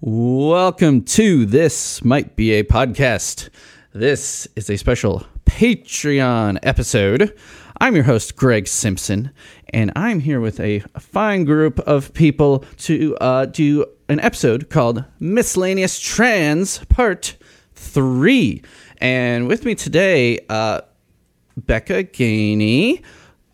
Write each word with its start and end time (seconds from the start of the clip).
Welcome 0.00 1.02
to 1.04 1.46
This 1.46 2.04
Might 2.04 2.36
Be 2.36 2.52
a 2.52 2.62
Podcast. 2.64 3.48
This 3.92 4.46
is 4.56 4.68
a 4.68 4.76
special 4.76 5.24
Patreon 5.46 6.58
episode. 6.62 7.34
I'm 7.80 7.94
your 7.94 8.04
host, 8.04 8.36
Greg 8.36 8.66
Simpson, 8.68 9.30
and 9.70 9.92
I'm 9.96 10.20
here 10.20 10.40
with 10.40 10.60
a 10.60 10.80
fine 10.98 11.44
group 11.44 11.78
of 11.80 12.12
people 12.12 12.64
to 12.78 13.16
uh, 13.20 13.46
do 13.46 13.86
an 14.08 14.20
episode 14.20 14.68
called 14.68 15.04
Miscellaneous 15.20 15.98
Trans 15.98 16.78
Part 16.86 17.36
3. 17.74 18.62
And 18.98 19.48
with 19.48 19.64
me 19.64 19.74
today, 19.74 20.40
uh, 20.48 20.82
Becca 21.56 22.04
Gainey, 22.04 23.02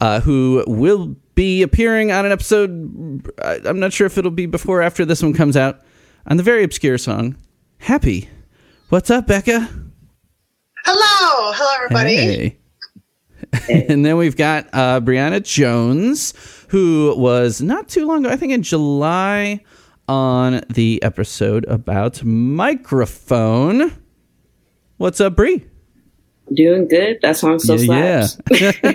uh, 0.00 0.20
who 0.20 0.64
will 0.66 1.14
be 1.36 1.62
appearing 1.62 2.10
on 2.10 2.26
an 2.26 2.32
episode. 2.32 3.30
I- 3.42 3.60
I'm 3.64 3.78
not 3.78 3.92
sure 3.92 4.06
if 4.06 4.18
it'll 4.18 4.30
be 4.30 4.46
before 4.46 4.80
or 4.80 4.82
after 4.82 5.04
this 5.04 5.22
one 5.22 5.32
comes 5.32 5.56
out, 5.56 5.82
on 6.26 6.36
the 6.36 6.42
very 6.42 6.64
obscure 6.64 6.98
song, 6.98 7.36
Happy. 7.78 8.28
What's 8.90 9.10
up, 9.10 9.26
Becca? 9.26 9.68
Hello, 10.84 11.52
hello 11.54 11.84
everybody. 11.84 12.16
Hey. 12.16 12.56
and 13.88 14.04
then 14.04 14.16
we've 14.16 14.36
got 14.36 14.68
uh, 14.72 15.00
Brianna 15.00 15.42
Jones, 15.42 16.34
who 16.68 17.14
was 17.16 17.62
not 17.62 17.88
too 17.88 18.06
long 18.06 18.24
ago, 18.24 18.32
I 18.32 18.36
think 18.36 18.52
in 18.52 18.62
July, 18.62 19.60
on 20.08 20.60
the 20.68 21.02
episode 21.02 21.64
about 21.66 22.22
microphone. 22.22 23.96
What's 24.98 25.20
up, 25.20 25.36
Brie? 25.36 25.64
Doing 26.52 26.88
good. 26.88 27.18
That 27.22 27.36
song 27.36 27.58
still 27.60 27.78
slaps. 27.78 28.38
Yeah. 28.50 28.72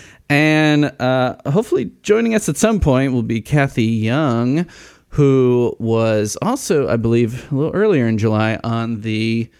and 0.28 0.84
uh, 1.00 1.36
hopefully 1.50 1.90
joining 2.02 2.34
us 2.34 2.48
at 2.48 2.56
some 2.56 2.80
point 2.80 3.12
will 3.12 3.22
be 3.22 3.40
Kathy 3.40 3.84
Young, 3.84 4.66
who 5.10 5.74
was 5.78 6.36
also, 6.42 6.88
I 6.88 6.96
believe, 6.96 7.50
a 7.50 7.54
little 7.54 7.74
earlier 7.74 8.06
in 8.06 8.18
July 8.18 8.58
on 8.62 9.00
the 9.00 9.50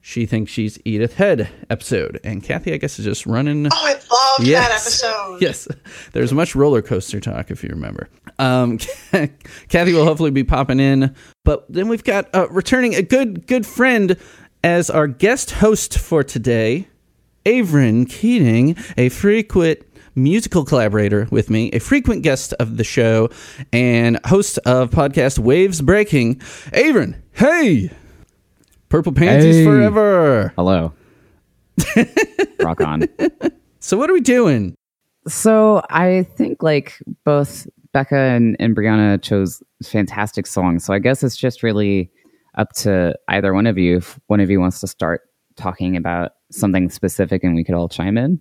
She 0.00 0.26
Thinks 0.26 0.52
She's 0.52 0.78
Edith 0.84 1.14
Head 1.16 1.48
episode. 1.68 2.20
And 2.22 2.42
Kathy, 2.42 2.72
I 2.72 2.76
guess, 2.76 2.98
is 2.98 3.04
just 3.04 3.26
running. 3.26 3.66
Oh, 3.66 3.70
I 3.72 3.92
loved 3.92 4.48
Yes. 4.48 4.68
that 4.68 4.74
episode. 4.74 5.42
Yes, 5.42 5.68
there's 6.12 6.32
much 6.32 6.54
roller 6.54 6.82
coaster 6.82 7.20
talk 7.20 7.50
if 7.50 7.62
you 7.64 7.70
remember. 7.70 8.08
Um, 8.38 8.78
Kathy 9.68 9.92
will 9.92 10.04
hopefully 10.04 10.30
be 10.30 10.44
popping 10.44 10.78
in, 10.80 11.14
but 11.44 11.64
then 11.72 11.88
we've 11.88 12.04
got 12.04 12.28
uh, 12.34 12.46
returning 12.50 12.94
a 12.94 13.02
good 13.02 13.46
good 13.46 13.66
friend 13.66 14.16
as 14.62 14.90
our 14.90 15.06
guest 15.06 15.52
host 15.52 15.98
for 15.98 16.22
today, 16.24 16.88
Averin 17.44 18.08
Keating, 18.08 18.76
a 18.96 19.08
frequent 19.08 19.80
musical 20.16 20.64
collaborator 20.64 21.28
with 21.30 21.50
me, 21.50 21.70
a 21.72 21.78
frequent 21.78 22.22
guest 22.22 22.52
of 22.54 22.76
the 22.78 22.84
show, 22.84 23.28
and 23.72 24.18
host 24.26 24.58
of 24.66 24.90
podcast 24.90 25.38
Waves 25.38 25.80
Breaking. 25.82 26.36
Averin, 26.72 27.20
hey, 27.32 27.90
Purple 28.88 29.12
Panties 29.12 29.56
Hey. 29.56 29.64
forever. 29.64 30.52
Hello. 30.56 30.92
Rock 32.60 32.80
on. 32.80 33.06
So 33.80 33.96
what 33.96 34.08
are 34.10 34.14
we 34.14 34.20
doing? 34.20 34.74
So 35.28 35.82
I 35.90 36.26
think 36.36 36.62
like 36.62 36.98
both 37.24 37.66
Becca 37.92 38.16
and, 38.16 38.56
and 38.58 38.76
Brianna 38.76 39.20
chose 39.22 39.62
fantastic 39.82 40.46
songs. 40.46 40.84
So 40.84 40.92
I 40.94 40.98
guess 40.98 41.22
it's 41.22 41.36
just 41.36 41.62
really 41.62 42.10
up 42.56 42.72
to 42.72 43.14
either 43.28 43.52
one 43.52 43.66
of 43.66 43.76
you 43.76 43.98
if 43.98 44.18
one 44.28 44.40
of 44.40 44.48
you 44.50 44.60
wants 44.60 44.80
to 44.80 44.86
start 44.86 45.22
talking 45.56 45.96
about 45.96 46.32
something 46.50 46.88
specific 46.90 47.42
and 47.44 47.54
we 47.54 47.64
could 47.64 47.74
all 47.74 47.88
chime 47.88 48.16
in. 48.16 48.40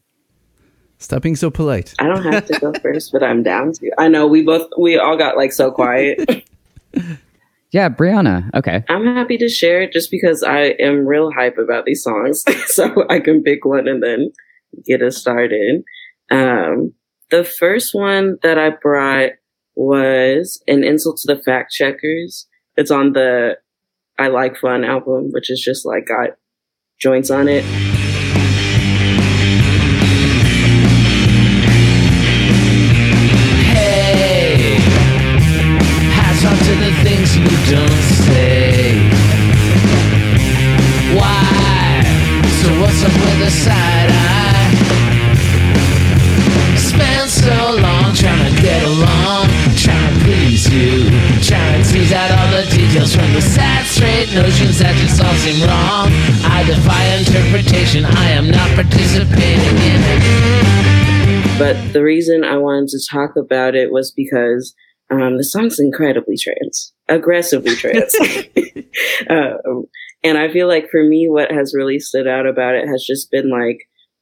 Stop 0.98 1.22
being 1.22 1.36
so 1.36 1.52
polite. 1.52 1.94
I 2.00 2.08
don't 2.08 2.24
have 2.24 2.46
to 2.46 2.60
go 2.60 2.74
first, 2.82 3.12
but 3.12 3.22
I'm 3.22 3.44
down 3.44 3.74
to. 3.74 3.92
I 3.98 4.08
know 4.08 4.28
we 4.28 4.44
both 4.44 4.70
we 4.80 4.98
all 4.98 5.18
got 5.18 5.38
like 5.38 5.52
so 5.52 5.72
quiet. 5.72 6.48
Yeah, 7.76 7.90
Brianna. 7.90 8.50
Okay. 8.54 8.86
I'm 8.88 9.06
happy 9.06 9.38
to 9.38 9.50
share 9.50 9.82
it 9.82 9.92
just 9.92 10.10
because 10.10 10.44
I 10.44 10.76
am 10.80 11.06
real 11.06 11.30
hype 11.30 11.58
about 11.58 11.84
these 11.84 12.02
songs, 12.02 12.46
so 12.68 13.06
I 13.10 13.20
can 13.20 13.44
pick 13.44 13.66
one 13.66 13.90
and 13.90 14.02
then 14.02 14.32
get 14.86 15.02
us 15.02 15.18
started. 15.18 15.84
Um, 16.32 16.94
the 17.32 17.44
first 17.44 17.94
one 17.94 18.38
that 18.44 18.58
I 18.58 18.70
brought 18.70 19.32
was 19.76 20.64
an 20.70 20.86
insult 20.86 21.18
to 21.18 21.36
the 21.36 21.42
fact 21.42 21.74
checkers. 21.74 22.48
It's 22.78 22.92
on 22.92 23.12
the 23.12 23.58
I 24.18 24.30
Like 24.30 24.56
Fun 24.56 24.86
album, 24.86 25.32
which 25.32 25.50
is 25.50 25.60
just 25.60 25.86
like 25.86 26.06
got 26.06 26.38
joints 26.98 27.30
on 27.30 27.50
it. 27.50 27.66
But 61.66 61.94
the 61.94 62.04
reason 62.04 62.44
I 62.44 62.58
wanted 62.58 62.90
to 62.90 63.00
talk 63.10 63.36
about 63.36 63.74
it 63.74 63.92
was 63.92 64.12
because 64.12 64.76
um, 65.10 65.38
the 65.38 65.44
song's 65.44 65.80
incredibly 65.80 66.38
trans, 66.38 66.94
aggressively 67.10 67.76
trans. 67.76 68.14
um, 69.32 69.86
and 70.24 70.38
I 70.38 70.54
feel 70.54 70.68
like 70.68 70.92
for 70.92 71.04
me, 71.04 71.28
what 71.28 71.52
has 71.52 71.74
really 71.74 71.98
stood 71.98 72.28
out 72.28 72.46
about 72.46 72.76
it 72.76 72.88
has 72.88 73.04
just 73.04 73.32
been 73.32 73.50
like, 73.50 73.80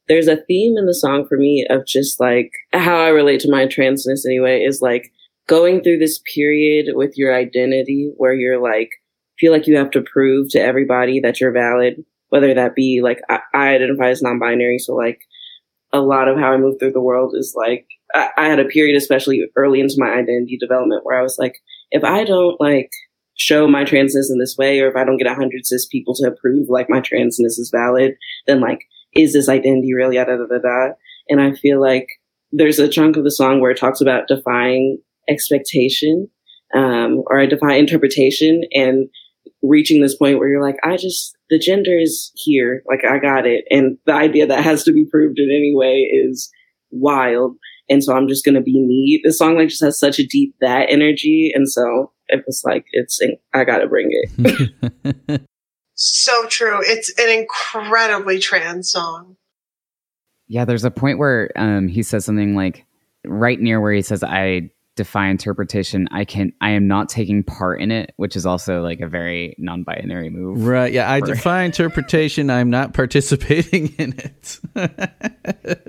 there's 0.07 0.29
a 0.29 0.37
theme 0.37 0.77
in 0.77 0.85
the 0.85 0.93
song 0.93 1.25
for 1.27 1.37
me 1.37 1.67
of 1.69 1.85
just 1.85 2.17
like 2.17 2.49
how 2.71 2.95
I 2.95 3.09
relate 3.09 3.41
to 3.41 3.51
my 3.51 3.65
transness 3.65 4.25
anyway 4.25 4.61
is 4.61 4.81
like 4.81 5.11
going 5.45 5.83
through 5.83 5.97
this 5.97 6.21
period 6.33 6.95
with 6.95 7.17
your 7.17 7.35
identity 7.35 8.09
where 8.15 8.33
you're 8.33 8.61
like, 8.61 8.89
feel 9.37 9.51
like 9.51 9.67
you 9.67 9.75
have 9.75 9.91
to 9.91 10.01
prove 10.13 10.49
to 10.51 10.61
everybody 10.61 11.19
that 11.19 11.41
you're 11.41 11.51
valid, 11.51 12.05
whether 12.29 12.53
that 12.53 12.73
be 12.73 13.01
like, 13.03 13.19
I, 13.29 13.39
I 13.53 13.67
identify 13.75 14.11
as 14.11 14.21
non 14.21 14.39
binary. 14.39 14.79
So 14.79 14.95
like, 14.95 15.19
a 15.93 15.99
lot 15.99 16.27
of 16.27 16.37
how 16.37 16.51
I 16.51 16.57
move 16.57 16.79
through 16.79 16.91
the 16.91 17.01
world 17.01 17.33
is 17.37 17.53
like 17.55 17.87
I, 18.13 18.29
I 18.37 18.47
had 18.47 18.59
a 18.59 18.65
period, 18.65 18.97
especially 18.97 19.43
early 19.55 19.79
into 19.79 19.95
my 19.97 20.11
identity 20.11 20.57
development, 20.59 21.05
where 21.05 21.17
I 21.17 21.21
was 21.21 21.37
like, 21.37 21.55
if 21.91 22.03
I 22.03 22.23
don't 22.23 22.59
like 22.59 22.89
show 23.35 23.67
my 23.67 23.83
transness 23.83 24.29
in 24.29 24.39
this 24.39 24.55
way, 24.57 24.79
or 24.79 24.89
if 24.89 24.95
I 24.95 25.03
don't 25.03 25.17
get 25.17 25.31
a 25.31 25.35
hundred 25.35 25.65
cis 25.65 25.87
people 25.87 26.13
to 26.15 26.27
approve 26.27 26.67
like 26.69 26.89
my 26.89 26.99
transness 26.99 27.57
is 27.57 27.71
valid, 27.73 28.15
then 28.47 28.59
like 28.59 28.81
is 29.15 29.33
this 29.33 29.49
identity 29.49 29.93
really 29.93 30.15
da 30.15 30.25
da 30.25 30.37
da 30.37 30.57
da? 30.57 30.93
And 31.29 31.39
I 31.39 31.53
feel 31.53 31.79
like 31.79 32.07
there's 32.51 32.79
a 32.79 32.89
chunk 32.89 33.15
of 33.15 33.23
the 33.23 33.31
song 33.31 33.61
where 33.61 33.71
it 33.71 33.77
talks 33.77 34.01
about 34.01 34.27
defying 34.27 34.99
expectation, 35.29 36.27
um, 36.75 37.23
or 37.27 37.39
I 37.39 37.45
defy 37.45 37.75
interpretation 37.75 38.63
and 38.73 39.07
reaching 39.63 40.01
this 40.01 40.15
point 40.15 40.37
where 40.37 40.49
you're 40.49 40.65
like, 40.65 40.77
I 40.83 40.97
just, 40.97 41.35
the 41.49 41.57
gender 41.57 41.97
is 41.97 42.31
here. 42.35 42.83
Like, 42.87 43.03
I 43.09 43.17
got 43.17 43.47
it. 43.47 43.65
And 43.71 43.97
the 44.05 44.13
idea 44.13 44.45
that 44.45 44.63
has 44.63 44.83
to 44.83 44.91
be 44.91 45.05
proved 45.09 45.39
in 45.39 45.49
any 45.49 45.73
way 45.73 46.01
is 46.01 46.51
wild. 46.91 47.55
And 47.89 48.03
so 48.03 48.15
I'm 48.15 48.27
just 48.27 48.45
going 48.45 48.55
to 48.55 48.61
be 48.61 48.79
me. 48.79 49.21
The 49.23 49.33
song 49.33 49.57
like 49.57 49.69
just 49.69 49.83
has 49.83 49.97
such 49.97 50.19
a 50.19 50.27
deep 50.27 50.55
that 50.61 50.87
energy. 50.89 51.51
And 51.55 51.69
so 51.69 52.11
it 52.27 52.43
was 52.45 52.61
like, 52.63 52.85
it's, 52.91 53.19
I 53.53 53.63
got 53.63 53.79
to 53.79 53.87
bring 53.87 54.09
it. 54.11 55.41
So 55.95 56.47
true. 56.47 56.79
It's 56.81 57.13
an 57.19 57.29
incredibly 57.29 58.39
trans 58.39 58.91
song. 58.91 59.37
Yeah, 60.47 60.65
there's 60.65 60.83
a 60.83 60.91
point 60.91 61.19
where 61.19 61.51
um, 61.55 61.87
he 61.87 62.03
says 62.03 62.25
something 62.25 62.55
like 62.55 62.85
right 63.25 63.59
near 63.59 63.79
where 63.79 63.93
he 63.93 64.01
says, 64.01 64.23
I 64.23 64.71
defy 64.95 65.27
interpretation. 65.27 66.07
I 66.11 66.23
can 66.25 66.53
I 66.61 66.71
am 66.71 66.87
not 66.87 67.09
taking 67.09 67.43
part 67.43 67.81
in 67.81 67.91
it, 67.91 68.13
which 68.17 68.35
is 68.35 68.45
also 68.45 68.81
like 68.81 68.99
a 68.99 69.07
very 69.07 69.55
non-binary 69.57 70.29
move. 70.29 70.65
Right. 70.65 70.93
Yeah. 70.93 71.09
I 71.09 71.19
Or- 71.19 71.25
defy 71.25 71.63
interpretation. 71.63 72.49
I'm 72.49 72.69
not 72.69 72.93
participating 72.93 73.87
in 73.97 74.13
it. 74.19 74.59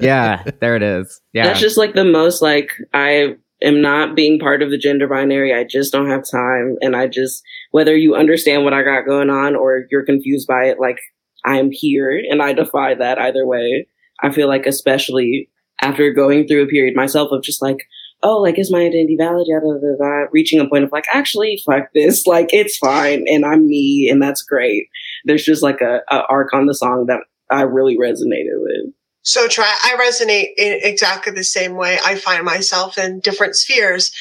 Yeah, 0.00 0.42
there 0.60 0.76
it 0.76 0.82
is. 0.82 1.20
Yeah. 1.32 1.44
That's 1.44 1.60
just 1.60 1.76
like 1.76 1.94
the 1.94 2.04
most 2.04 2.42
like 2.42 2.70
I 2.92 3.36
am 3.62 3.80
not 3.80 4.14
being 4.14 4.38
part 4.38 4.62
of 4.62 4.70
the 4.70 4.78
gender 4.78 5.08
binary. 5.08 5.54
I 5.54 5.64
just 5.64 5.92
don't 5.92 6.10
have 6.10 6.28
time. 6.28 6.76
And 6.80 6.94
I 6.94 7.06
just, 7.06 7.42
whether 7.70 7.96
you 7.96 8.14
understand 8.14 8.64
what 8.64 8.74
I 8.74 8.82
got 8.82 9.06
going 9.06 9.30
on 9.30 9.56
or 9.56 9.84
you're 9.90 10.04
confused 10.04 10.46
by 10.46 10.64
it, 10.64 10.78
like 10.80 10.98
I'm 11.44 11.70
here 11.72 12.20
and 12.30 12.42
I 12.42 12.52
defy 12.52 12.94
that 12.94 13.18
either 13.18 13.46
way. 13.46 13.86
I 14.22 14.30
feel 14.30 14.48
like, 14.48 14.66
especially 14.66 15.50
after 15.80 16.12
going 16.12 16.46
through 16.46 16.64
a 16.64 16.68
period 16.68 16.94
myself 16.94 17.30
of 17.32 17.42
just 17.42 17.62
like, 17.62 17.78
oh, 18.24 18.38
like, 18.38 18.58
is 18.58 18.72
my 18.72 18.80
identity 18.80 19.16
valid? 19.16 19.46
Yada, 19.46 19.66
yada, 19.66 19.96
yada, 20.00 20.26
reaching 20.32 20.58
a 20.58 20.68
point 20.68 20.82
of 20.82 20.90
like, 20.90 21.04
actually, 21.12 21.62
fuck 21.64 21.92
this. 21.94 22.24
Like, 22.34 22.52
it's 22.52 22.76
fine. 22.78 23.24
And 23.28 23.44
I'm 23.44 23.68
me. 23.68 24.08
And 24.10 24.20
that's 24.20 24.42
great. 24.42 24.88
There's 25.24 25.44
just 25.44 25.62
like 25.62 25.80
a, 25.80 26.00
a 26.10 26.24
arc 26.28 26.52
on 26.52 26.66
the 26.66 26.74
song 26.74 27.06
that 27.06 27.20
I 27.50 27.62
really 27.62 27.96
resonated 27.96 28.56
with. 28.56 28.92
So 29.22 29.46
try. 29.46 29.72
I 29.82 29.96
resonate 29.96 30.54
in 30.58 30.80
exactly 30.82 31.32
the 31.32 31.44
same 31.44 31.76
way. 31.76 31.98
I 32.04 32.16
find 32.16 32.44
myself 32.44 32.98
in 32.98 33.20
different 33.20 33.56
spheres. 33.56 34.12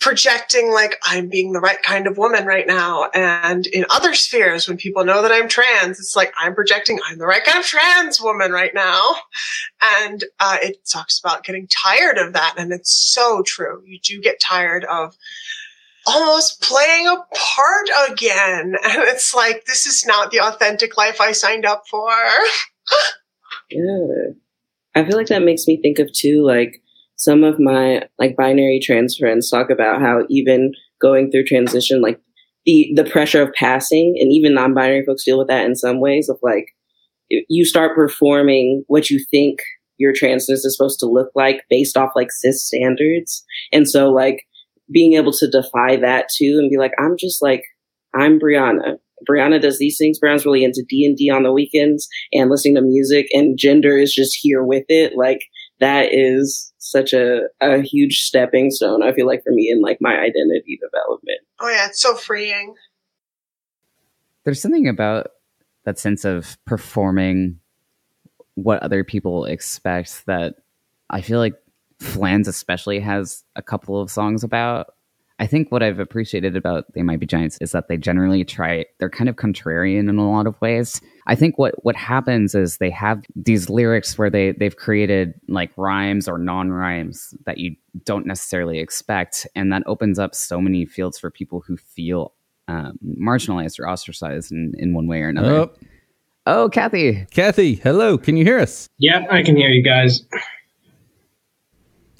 Projecting 0.00 0.70
like 0.70 0.96
I'm 1.02 1.28
being 1.28 1.52
the 1.52 1.60
right 1.60 1.82
kind 1.82 2.06
of 2.06 2.18
woman 2.18 2.46
right 2.46 2.66
now. 2.66 3.10
And 3.14 3.66
in 3.66 3.84
other 3.90 4.14
spheres, 4.14 4.68
when 4.68 4.76
people 4.76 5.04
know 5.04 5.22
that 5.22 5.32
I'm 5.32 5.48
trans, 5.48 5.98
it's 5.98 6.14
like 6.14 6.32
I'm 6.38 6.54
projecting 6.54 6.98
I'm 7.08 7.18
the 7.18 7.26
right 7.26 7.44
kind 7.44 7.58
of 7.58 7.64
trans 7.64 8.20
woman 8.20 8.52
right 8.52 8.72
now. 8.74 9.16
And 10.00 10.24
uh, 10.38 10.58
it 10.62 10.78
talks 10.90 11.18
about 11.18 11.44
getting 11.44 11.68
tired 11.84 12.18
of 12.18 12.32
that. 12.34 12.54
And 12.56 12.72
it's 12.72 12.92
so 13.12 13.42
true. 13.44 13.82
You 13.84 13.98
do 14.02 14.20
get 14.20 14.40
tired 14.40 14.84
of 14.84 15.16
almost 16.06 16.62
playing 16.62 17.06
a 17.06 17.16
part 17.34 18.10
again. 18.10 18.74
And 18.84 19.02
it's 19.02 19.34
like, 19.34 19.64
this 19.66 19.86
is 19.86 20.06
not 20.06 20.30
the 20.30 20.40
authentic 20.40 20.96
life 20.96 21.20
I 21.20 21.32
signed 21.32 21.66
up 21.66 21.84
for. 21.90 22.10
Yeah. 23.70 24.30
I 24.94 25.04
feel 25.04 25.18
like 25.18 25.26
that 25.26 25.42
makes 25.42 25.66
me 25.66 25.76
think 25.76 25.98
of 25.98 26.10
too, 26.10 26.42
like 26.42 26.82
some 27.18 27.44
of 27.44 27.58
my 27.58 28.02
like 28.18 28.36
binary 28.36 28.80
trans 28.82 29.16
friends 29.16 29.50
talk 29.50 29.70
about 29.70 30.00
how 30.00 30.24
even 30.30 30.72
going 31.00 31.30
through 31.30 31.44
transition, 31.44 32.00
like 32.00 32.20
the 32.64 32.90
the 32.94 33.04
pressure 33.04 33.42
of 33.42 33.52
passing, 33.54 34.16
and 34.18 34.32
even 34.32 34.54
non-binary 34.54 35.04
folks 35.04 35.24
deal 35.24 35.38
with 35.38 35.48
that 35.48 35.66
in 35.66 35.74
some 35.74 36.00
ways. 36.00 36.28
Of 36.28 36.38
like, 36.42 36.74
you 37.28 37.64
start 37.64 37.94
performing 37.94 38.84
what 38.86 39.10
you 39.10 39.24
think 39.30 39.58
your 39.98 40.12
transness 40.12 40.64
is 40.64 40.76
supposed 40.76 41.00
to 41.00 41.06
look 41.06 41.30
like 41.34 41.64
based 41.68 41.96
off 41.96 42.12
like 42.14 42.30
cis 42.30 42.64
standards, 42.64 43.44
and 43.72 43.88
so 43.88 44.10
like 44.10 44.44
being 44.90 45.14
able 45.14 45.32
to 45.32 45.50
defy 45.50 45.96
that 45.96 46.28
too, 46.34 46.58
and 46.58 46.70
be 46.70 46.78
like, 46.78 46.92
I'm 46.98 47.16
just 47.18 47.42
like 47.42 47.64
I'm 48.14 48.38
Brianna. 48.38 48.98
Brianna 49.28 49.60
does 49.60 49.78
these 49.78 49.98
things. 49.98 50.20
Brianna's 50.20 50.46
really 50.46 50.62
into 50.62 50.84
D 50.88 51.04
and 51.04 51.16
D 51.16 51.28
on 51.28 51.42
the 51.42 51.52
weekends 51.52 52.08
and 52.32 52.48
listening 52.48 52.76
to 52.76 52.82
music, 52.82 53.26
and 53.32 53.58
gender 53.58 53.98
is 53.98 54.14
just 54.14 54.38
here 54.40 54.62
with 54.62 54.84
it. 54.88 55.14
Like 55.16 55.40
that 55.80 56.08
is 56.12 56.72
such 56.78 57.12
a, 57.12 57.42
a 57.60 57.82
huge 57.82 58.20
stepping 58.22 58.70
stone, 58.70 59.02
I 59.02 59.12
feel 59.12 59.26
like, 59.26 59.42
for 59.42 59.52
me 59.52 59.70
in 59.70 59.80
like 59.80 59.98
my 60.00 60.16
identity 60.16 60.78
development. 60.80 61.40
Oh, 61.60 61.68
yeah, 61.68 61.86
it's 61.86 62.02
so 62.02 62.14
freeing. 62.14 62.74
There's 64.44 64.60
something 64.60 64.88
about 64.88 65.28
that 65.84 65.98
sense 65.98 66.24
of 66.24 66.58
performing 66.64 67.60
what 68.54 68.82
other 68.82 69.04
people 69.04 69.44
expect 69.44 70.26
that 70.26 70.56
I 71.10 71.20
feel 71.20 71.38
like 71.38 71.54
Flans 72.00 72.48
especially 72.48 73.00
has 73.00 73.44
a 73.56 73.62
couple 73.62 74.00
of 74.00 74.10
songs 74.10 74.44
about 74.44 74.94
I 75.40 75.46
think 75.46 75.70
what 75.70 75.82
I've 75.82 76.00
appreciated 76.00 76.56
about 76.56 76.92
They 76.94 77.02
Might 77.02 77.20
Be 77.20 77.26
Giants 77.26 77.58
is 77.60 77.70
that 77.72 77.88
they 77.88 77.96
generally 77.96 78.44
try, 78.44 78.84
they're 78.98 79.08
kind 79.08 79.28
of 79.28 79.36
contrarian 79.36 80.08
in 80.08 80.18
a 80.18 80.28
lot 80.28 80.48
of 80.48 80.60
ways. 80.60 81.00
I 81.28 81.36
think 81.36 81.58
what, 81.58 81.84
what 81.84 81.94
happens 81.94 82.54
is 82.56 82.78
they 82.78 82.90
have 82.90 83.22
these 83.36 83.70
lyrics 83.70 84.18
where 84.18 84.30
they, 84.30 84.52
they've 84.52 84.76
created 84.76 85.34
like 85.46 85.70
rhymes 85.76 86.26
or 86.26 86.38
non 86.38 86.70
rhymes 86.70 87.34
that 87.46 87.58
you 87.58 87.76
don't 88.04 88.26
necessarily 88.26 88.80
expect. 88.80 89.46
And 89.54 89.72
that 89.72 89.84
opens 89.86 90.18
up 90.18 90.34
so 90.34 90.60
many 90.60 90.84
fields 90.84 91.18
for 91.18 91.30
people 91.30 91.62
who 91.64 91.76
feel 91.76 92.34
um, 92.66 92.98
marginalized 93.04 93.78
or 93.78 93.88
ostracized 93.88 94.50
in, 94.50 94.72
in 94.76 94.92
one 94.92 95.06
way 95.06 95.22
or 95.22 95.28
another. 95.28 95.52
Oh. 95.52 95.70
oh, 96.46 96.68
Kathy. 96.68 97.26
Kathy, 97.30 97.76
hello. 97.76 98.18
Can 98.18 98.36
you 98.36 98.44
hear 98.44 98.58
us? 98.58 98.88
Yeah, 98.98 99.24
I 99.30 99.42
can 99.42 99.56
hear 99.56 99.68
you 99.68 99.84
guys. 99.84 100.22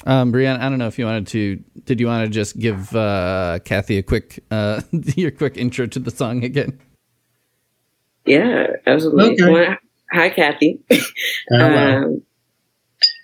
Um, 0.07 0.33
Brianna, 0.33 0.61
I 0.61 0.69
don't 0.69 0.79
know 0.79 0.87
if 0.87 0.99
you 0.99 1.07
wanted 1.07 1.27
to. 1.29 1.63
Did 1.85 2.01
you 2.01 2.07
want 2.07 2.25
to 2.25 2.31
just 2.31 2.59
give 2.59 2.95
uh, 2.95 3.59
Kathy 3.65 3.99
a 3.99 4.03
quick 4.03 4.45
uh, 4.51 4.81
your 4.93 5.31
quick 5.31 5.57
intro 5.57 5.87
to 5.87 5.99
the 5.99 6.11
song 6.11 6.45
again? 6.45 6.79
Yeah, 8.25 8.67
absolutely. 8.87 9.43
Okay. 9.43 9.53
Well, 9.53 9.77
hi, 10.13 10.29
Kathy. 10.31 10.81
um, 11.53 12.23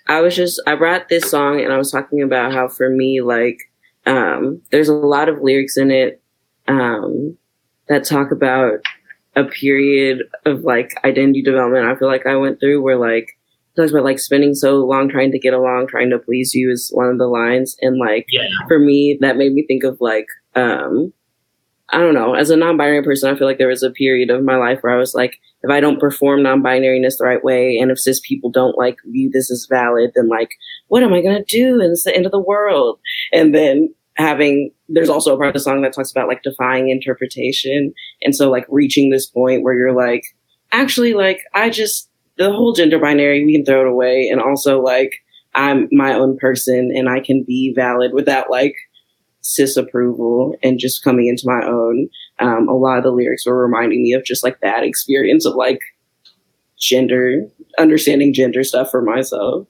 I 0.07 0.21
was 0.21 0.35
just 0.35 0.61
I 0.67 0.75
brought 0.75 1.09
this 1.09 1.29
song 1.29 1.61
and 1.61 1.71
I 1.71 1.77
was 1.77 1.91
talking 1.91 2.21
about 2.21 2.53
how 2.53 2.67
for 2.67 2.89
me 2.89 3.21
like 3.21 3.59
um, 4.05 4.61
there's 4.71 4.89
a 4.89 4.93
lot 4.93 5.29
of 5.29 5.41
lyrics 5.41 5.77
in 5.77 5.91
it 5.91 6.21
um, 6.67 7.37
that 7.87 8.03
talk 8.03 8.31
about 8.31 8.79
a 9.35 9.43
period 9.43 10.23
of 10.45 10.61
like 10.63 10.93
identity 11.03 11.41
development. 11.41 11.85
I 11.85 11.95
feel 11.95 12.07
like 12.07 12.25
I 12.25 12.35
went 12.35 12.59
through 12.59 12.81
where 12.81 12.97
like 12.97 13.37
talks 13.75 13.91
about 13.91 14.03
like 14.03 14.19
spending 14.19 14.53
so 14.55 14.77
long 14.77 15.09
trying 15.09 15.31
to 15.31 15.39
get 15.39 15.53
along, 15.53 15.87
trying 15.87 16.09
to 16.09 16.19
please 16.19 16.53
you 16.53 16.71
is 16.71 16.89
one 16.93 17.07
of 17.07 17.17
the 17.17 17.27
lines. 17.27 17.75
And 17.81 17.97
like 17.97 18.25
yeah. 18.29 18.47
for 18.67 18.79
me, 18.79 19.17
that 19.21 19.37
made 19.37 19.53
me 19.53 19.65
think 19.65 19.83
of 19.83 19.97
like 19.99 20.27
um 20.55 21.13
I 21.89 21.99
don't 21.99 22.15
know, 22.15 22.33
as 22.33 22.49
a 22.49 22.57
non-binary 22.57 23.03
person, 23.03 23.29
I 23.29 23.37
feel 23.37 23.47
like 23.47 23.59
there 23.59 23.67
was 23.67 23.83
a 23.83 23.91
period 23.91 24.31
of 24.31 24.43
my 24.43 24.55
life 24.55 24.79
where 24.81 24.91
I 24.91 24.97
was 24.97 25.13
like, 25.13 25.37
if 25.61 25.69
I 25.69 25.79
don't 25.79 25.99
perform 25.99 26.41
non-binariness 26.41 27.19
the 27.19 27.25
right 27.25 27.43
way, 27.43 27.77
and 27.77 27.91
if 27.91 27.99
cis 27.99 28.19
people 28.19 28.49
don't 28.49 28.75
like 28.75 28.97
view 29.05 29.29
this 29.31 29.51
as 29.51 29.67
valid, 29.69 30.11
then 30.15 30.27
like, 30.27 30.49
what 30.87 31.03
am 31.03 31.13
I 31.13 31.21
gonna 31.21 31.45
do? 31.45 31.79
And 31.81 31.91
it's 31.91 32.03
the 32.03 32.15
end 32.15 32.25
of 32.25 32.31
the 32.31 32.39
world. 32.39 32.99
And 33.31 33.53
then 33.53 33.93
having, 34.15 34.71
there's 34.89 35.09
also 35.09 35.35
a 35.35 35.37
part 35.37 35.49
of 35.49 35.53
the 35.53 35.59
song 35.59 35.81
that 35.81 35.93
talks 35.93 36.09
about 36.09 36.27
like 36.27 36.41
defying 36.41 36.89
interpretation. 36.89 37.93
And 38.21 38.35
so 38.35 38.49
like 38.49 38.65
reaching 38.69 39.09
this 39.09 39.27
point 39.27 39.61
where 39.61 39.73
you're 39.73 39.93
like, 39.93 40.23
actually, 40.71 41.13
like, 41.13 41.41
I 41.53 41.69
just, 41.69 42.09
the 42.37 42.51
whole 42.51 42.73
gender 42.73 42.99
binary, 42.99 43.45
we 43.45 43.53
can 43.53 43.65
throw 43.65 43.81
it 43.81 43.87
away. 43.87 44.29
And 44.31 44.41
also 44.41 44.81
like, 44.81 45.11
I'm 45.53 45.87
my 45.91 46.13
own 46.13 46.37
person 46.37 46.91
and 46.93 47.09
I 47.09 47.21
can 47.21 47.43
be 47.47 47.73
valid 47.75 48.11
without 48.13 48.51
like 48.51 48.75
cis 49.41 49.77
approval 49.77 50.55
and 50.61 50.79
just 50.79 51.03
coming 51.03 51.27
into 51.27 51.43
my 51.45 51.65
own. 51.65 52.09
Um, 52.39 52.67
a 52.67 52.75
lot 52.75 52.97
of 52.97 53.03
the 53.03 53.11
lyrics 53.11 53.45
were 53.45 53.61
reminding 53.61 54.03
me 54.03 54.13
of 54.13 54.25
just 54.25 54.43
like 54.43 54.59
that 54.61 54.83
experience 54.83 55.45
of 55.45 55.55
like 55.55 55.79
gender, 56.77 57.43
understanding 57.77 58.33
gender 58.33 58.63
stuff 58.63 58.91
for 58.91 59.01
myself. 59.01 59.67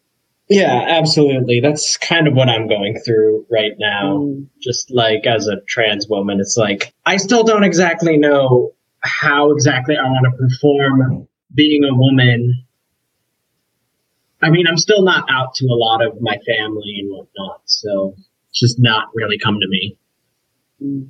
Yeah, 0.48 0.86
absolutely. 0.88 1.60
That's 1.60 1.98
kind 1.98 2.28
of 2.28 2.36
what 2.36 2.50
I'm 2.50 2.68
going 2.68 3.00
through 3.04 3.46
right 3.52 3.74
now. 3.80 4.18
Mm. 4.18 4.48
Just 4.62 4.92
like 4.92 5.26
as 5.26 5.48
a 5.48 5.58
trans 5.68 6.08
woman, 6.08 6.40
it's 6.40 6.56
like 6.58 6.94
I 7.06 7.18
still 7.18 7.44
don't 7.44 7.64
exactly 7.64 8.18
know 8.18 8.72
how 9.02 9.52
exactly 9.52 9.96
I 9.98 10.04
want 10.04 10.26
to 10.26 10.38
perform 10.38 11.28
being 11.54 11.84
a 11.84 11.94
woman, 11.94 12.66
I 14.42 14.50
mean, 14.50 14.68
I'm 14.68 14.78
still 14.78 15.04
not 15.04 15.28
out 15.30 15.54
to 15.56 15.66
a 15.66 15.76
lot 15.76 16.06
of 16.06 16.22
my 16.22 16.38
family 16.46 16.98
and 17.00 17.10
whatnot, 17.12 17.62
so 17.66 18.16
it's 18.50 18.60
just 18.60 18.80
not 18.80 19.08
really 19.14 19.38
come 19.38 19.60
to 19.60 19.68
me. 19.68 19.98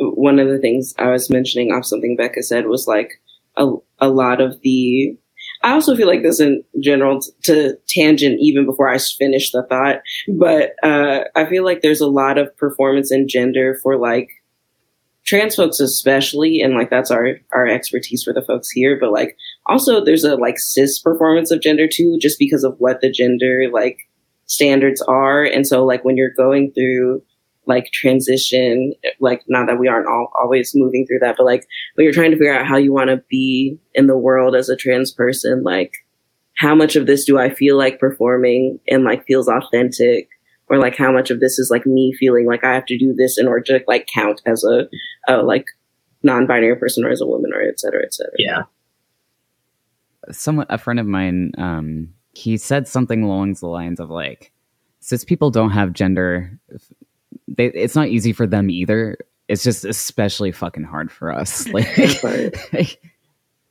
One 0.00 0.38
of 0.38 0.48
the 0.48 0.58
things 0.58 0.94
I 0.98 1.10
was 1.10 1.28
mentioning 1.28 1.72
off 1.72 1.84
something 1.84 2.16
Becca 2.16 2.42
said 2.42 2.66
was 2.66 2.86
like 2.86 3.20
a, 3.56 3.72
a 3.98 4.08
lot 4.08 4.40
of 4.40 4.60
the 4.62 5.16
I 5.62 5.72
also 5.72 5.96
feel 5.96 6.06
like 6.06 6.22
this 6.22 6.40
in 6.40 6.62
general 6.80 7.20
t- 7.20 7.32
to 7.44 7.76
tangent 7.88 8.38
even 8.40 8.64
before 8.64 8.88
I 8.88 8.98
finish 8.98 9.50
the 9.50 9.64
thought, 9.64 10.00
but 10.28 10.72
uh, 10.82 11.24
I 11.34 11.46
feel 11.46 11.64
like 11.64 11.82
there's 11.82 12.00
a 12.00 12.06
lot 12.06 12.38
of 12.38 12.56
performance 12.56 13.10
and 13.10 13.28
gender 13.28 13.78
for 13.82 13.96
like 13.96 14.28
trans 15.28 15.54
folks 15.54 15.78
especially 15.78 16.60
and 16.60 16.74
like 16.74 16.88
that's 16.90 17.10
our 17.10 17.36
our 17.52 17.66
expertise 17.66 18.22
for 18.22 18.32
the 18.32 18.42
folks 18.42 18.70
here 18.70 18.98
but 18.98 19.12
like 19.12 19.36
also 19.66 20.02
there's 20.02 20.24
a 20.24 20.36
like 20.36 20.58
cis 20.58 20.98
performance 20.98 21.50
of 21.50 21.60
gender 21.60 21.86
too 21.86 22.18
just 22.18 22.38
because 22.38 22.64
of 22.64 22.74
what 22.78 23.00
the 23.00 23.10
gender 23.10 23.66
like 23.72 24.08
standards 24.48 25.00
are. 25.02 25.44
And 25.44 25.66
so 25.66 25.84
like 25.84 26.04
when 26.04 26.16
you're 26.16 26.32
going 26.36 26.72
through 26.72 27.22
like 27.66 27.92
transition 27.92 28.94
like 29.20 29.42
not 29.46 29.66
that 29.66 29.78
we 29.78 29.88
aren't 29.88 30.08
all 30.08 30.32
always 30.40 30.72
moving 30.74 31.06
through 31.06 31.18
that 31.18 31.36
but 31.36 31.44
like 31.44 31.66
when 31.94 32.04
you're 32.04 32.14
trying 32.14 32.30
to 32.30 32.38
figure 32.38 32.54
out 32.54 32.66
how 32.66 32.78
you 32.78 32.94
want 32.94 33.10
to 33.10 33.22
be 33.28 33.78
in 33.92 34.06
the 34.06 34.16
world 34.16 34.56
as 34.56 34.70
a 34.70 34.76
trans 34.76 35.12
person 35.12 35.62
like 35.62 35.92
how 36.56 36.74
much 36.74 36.96
of 36.96 37.06
this 37.06 37.26
do 37.26 37.38
i 37.38 37.50
feel 37.50 37.76
like 37.76 38.00
performing 38.00 38.80
and 38.88 39.04
like 39.04 39.26
feels 39.26 39.50
authentic 39.50 40.30
or 40.70 40.78
like 40.78 40.96
how 40.96 41.10
much 41.12 41.30
of 41.30 41.40
this 41.40 41.58
is 41.58 41.70
like 41.70 41.86
me 41.86 42.12
feeling 42.18 42.46
like 42.46 42.64
I 42.64 42.74
have 42.74 42.86
to 42.86 42.98
do 42.98 43.14
this 43.14 43.38
in 43.38 43.48
order 43.48 43.78
to 43.78 43.84
like 43.86 44.08
count 44.12 44.42
as 44.46 44.64
a, 44.64 44.88
a 45.26 45.42
like 45.42 45.64
non-binary 46.22 46.76
person 46.76 47.04
or 47.04 47.10
as 47.10 47.20
a 47.20 47.26
woman 47.26 47.52
or 47.54 47.62
et 47.62 47.78
cetera, 47.78 48.02
et 48.02 48.12
cetera. 48.12 48.32
Yeah. 48.38 48.62
Someone, 50.30 50.66
a 50.68 50.78
friend 50.78 51.00
of 51.00 51.06
mine, 51.06 51.52
um, 51.56 52.08
he 52.34 52.56
said 52.56 52.86
something 52.86 53.22
along 53.22 53.54
the 53.54 53.66
lines 53.66 54.00
of 54.00 54.10
like, 54.10 54.52
since 55.00 55.24
people 55.24 55.50
don't 55.50 55.70
have 55.70 55.92
gender, 55.92 56.58
they, 57.46 57.66
it's 57.66 57.94
not 57.94 58.08
easy 58.08 58.32
for 58.32 58.46
them 58.46 58.68
either. 58.68 59.16
It's 59.48 59.62
just 59.62 59.84
especially 59.84 60.52
fucking 60.52 60.84
hard 60.84 61.10
for 61.10 61.32
us. 61.32 61.66
Like, 61.72 63.00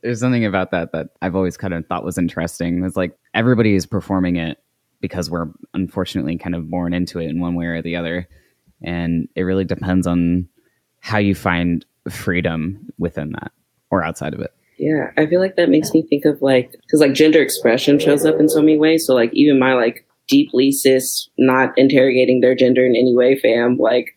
there's 0.01 0.19
something 0.19 0.45
about 0.45 0.71
that 0.71 0.91
that 0.93 1.09
I've 1.21 1.35
always 1.35 1.57
kind 1.57 1.73
of 1.73 1.85
thought 1.85 2.05
was 2.05 2.17
interesting. 2.17 2.83
It's 2.83 2.95
like 2.95 3.17
everybody 3.33 3.75
is 3.75 3.85
performing 3.85 4.37
it 4.37 4.57
because 5.01 5.29
we're 5.29 5.47
unfortunately 5.73 6.37
kind 6.37 6.55
of 6.55 6.69
born 6.69 6.93
into 6.93 7.19
it 7.19 7.29
in 7.29 7.39
one 7.39 7.55
way 7.55 7.65
or 7.65 7.81
the 7.81 7.95
other. 7.95 8.27
And 8.83 9.27
it 9.35 9.41
really 9.41 9.65
depends 9.65 10.07
on 10.07 10.47
how 10.99 11.17
you 11.17 11.35
find 11.35 11.85
freedom 12.09 12.89
within 12.97 13.31
that 13.33 13.51
or 13.89 14.03
outside 14.03 14.33
of 14.33 14.39
it. 14.39 14.53
Yeah, 14.77 15.11
I 15.17 15.25
feel 15.25 15.39
like 15.39 15.55
that 15.55 15.69
makes 15.69 15.93
me 15.93 16.03
think 16.03 16.25
of 16.25 16.41
like, 16.41 16.71
because 16.71 16.99
like 16.99 17.13
gender 17.13 17.41
expression 17.41 17.97
shows 17.97 18.25
up 18.25 18.39
in 18.39 18.49
so 18.49 18.59
many 18.59 18.77
ways. 18.77 19.07
So 19.07 19.15
like 19.15 19.33
even 19.33 19.59
my 19.59 19.73
like 19.73 20.05
deeply 20.27 20.71
cis, 20.71 21.29
not 21.37 21.73
interrogating 21.77 22.41
their 22.41 22.55
gender 22.55 22.85
in 22.85 22.95
any 22.95 23.15
way, 23.15 23.37
fam, 23.39 23.77
like 23.77 24.13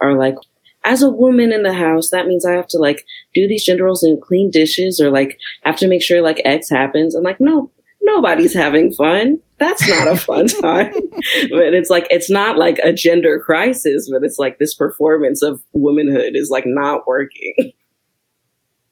are 0.00 0.14
like, 0.14 0.34
as 0.82 1.02
a 1.02 1.10
woman 1.10 1.52
in 1.52 1.62
the 1.62 1.74
house, 1.74 2.10
that 2.10 2.26
means 2.26 2.46
I 2.46 2.52
have 2.52 2.66
to 2.68 2.78
like 2.78 3.04
do 3.34 3.46
these 3.46 3.64
gender 3.64 3.84
roles 3.84 4.02
and 4.02 4.20
clean 4.20 4.50
dishes 4.50 5.00
or 5.00 5.10
like 5.10 5.38
have 5.62 5.76
to 5.76 5.86
make 5.86 6.02
sure 6.02 6.22
like 6.22 6.40
X 6.44 6.70
happens. 6.70 7.14
I'm 7.14 7.22
like, 7.22 7.40
no, 7.40 7.70
nobody's 8.02 8.54
having 8.54 8.92
fun. 8.92 9.38
That's 9.58 9.86
not 9.88 10.08
a 10.08 10.16
fun 10.16 10.46
time. 10.62 10.92
but 10.92 11.74
it's 11.74 11.90
like, 11.90 12.06
it's 12.10 12.30
not 12.30 12.56
like 12.56 12.78
a 12.82 12.92
gender 12.92 13.38
crisis, 13.40 14.10
but 14.10 14.22
it's 14.24 14.38
like 14.38 14.58
this 14.58 14.74
performance 14.74 15.42
of 15.42 15.62
womanhood 15.72 16.32
is 16.34 16.50
like 16.50 16.64
not 16.66 17.06
working. 17.06 17.72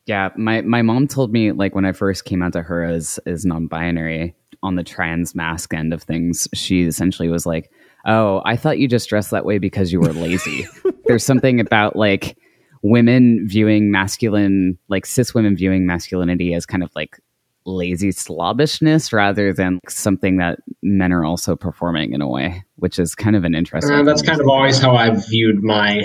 Yeah, 0.06 0.30
my, 0.36 0.62
my 0.62 0.82
mom 0.82 1.06
told 1.06 1.32
me 1.32 1.52
like 1.52 1.74
when 1.74 1.84
I 1.84 1.92
first 1.92 2.24
came 2.24 2.42
out 2.42 2.54
to 2.54 2.62
her 2.62 2.82
as 2.82 3.18
as 3.26 3.44
non-binary 3.44 4.34
on 4.62 4.74
the 4.74 4.82
trans 4.82 5.34
mask 5.34 5.74
end 5.74 5.92
of 5.92 6.02
things, 6.02 6.48
she 6.54 6.84
essentially 6.84 7.28
was 7.28 7.44
like, 7.44 7.70
"Oh, 8.06 8.40
I 8.46 8.56
thought 8.56 8.78
you 8.78 8.88
just 8.88 9.10
dressed 9.10 9.30
that 9.32 9.44
way 9.44 9.58
because 9.58 9.92
you 9.92 10.00
were 10.00 10.14
lazy." 10.14 10.66
There's 11.04 11.24
something 11.24 11.60
about 11.60 11.94
like 11.94 12.38
women 12.82 13.46
viewing 13.46 13.90
masculine, 13.90 14.78
like 14.88 15.04
cis 15.04 15.34
women 15.34 15.56
viewing 15.56 15.86
masculinity 15.86 16.54
as 16.54 16.64
kind 16.64 16.82
of 16.82 16.90
like 16.96 17.20
lazy 17.68 18.10
slobbishness 18.10 19.12
rather 19.12 19.52
than 19.52 19.80
something 19.88 20.38
that 20.38 20.58
men 20.82 21.12
are 21.12 21.24
also 21.24 21.54
performing 21.54 22.12
in 22.12 22.20
a 22.20 22.28
way, 22.28 22.64
which 22.76 22.98
is 22.98 23.14
kind 23.14 23.36
of 23.36 23.44
an 23.44 23.54
interesting. 23.54 23.94
Uh, 23.94 24.02
that's 24.02 24.22
kind 24.22 24.40
of 24.40 24.48
always 24.48 24.78
how 24.78 24.96
I've 24.96 25.26
viewed 25.28 25.62
my 25.62 26.04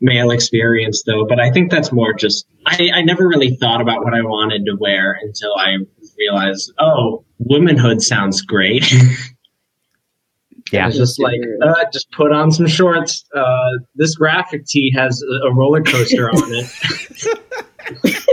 male 0.00 0.30
experience, 0.30 1.02
though. 1.06 1.26
But 1.26 1.38
I 1.38 1.50
think 1.50 1.70
that's 1.70 1.92
more 1.92 2.14
just 2.14 2.46
I, 2.66 2.90
I 2.94 3.02
never 3.02 3.28
really 3.28 3.54
thought 3.56 3.80
about 3.80 4.02
what 4.02 4.14
I 4.14 4.22
wanted 4.22 4.64
to 4.66 4.76
wear 4.80 5.18
until 5.22 5.54
I 5.56 5.76
realized, 6.18 6.72
oh, 6.78 7.24
womanhood 7.38 8.02
sounds 8.02 8.42
great. 8.42 8.92
Yeah. 10.72 10.90
Just 10.90 11.20
like 11.20 11.38
uh, 11.62 11.74
just 11.92 12.10
put 12.10 12.32
on 12.32 12.50
some 12.50 12.66
shorts. 12.66 13.24
Uh, 13.32 13.70
this 13.94 14.16
graphic 14.16 14.66
tee 14.66 14.92
has 14.96 15.22
a, 15.22 15.46
a 15.46 15.54
roller 15.54 15.80
coaster 15.80 16.28
on 16.28 16.42
it. 16.42 16.66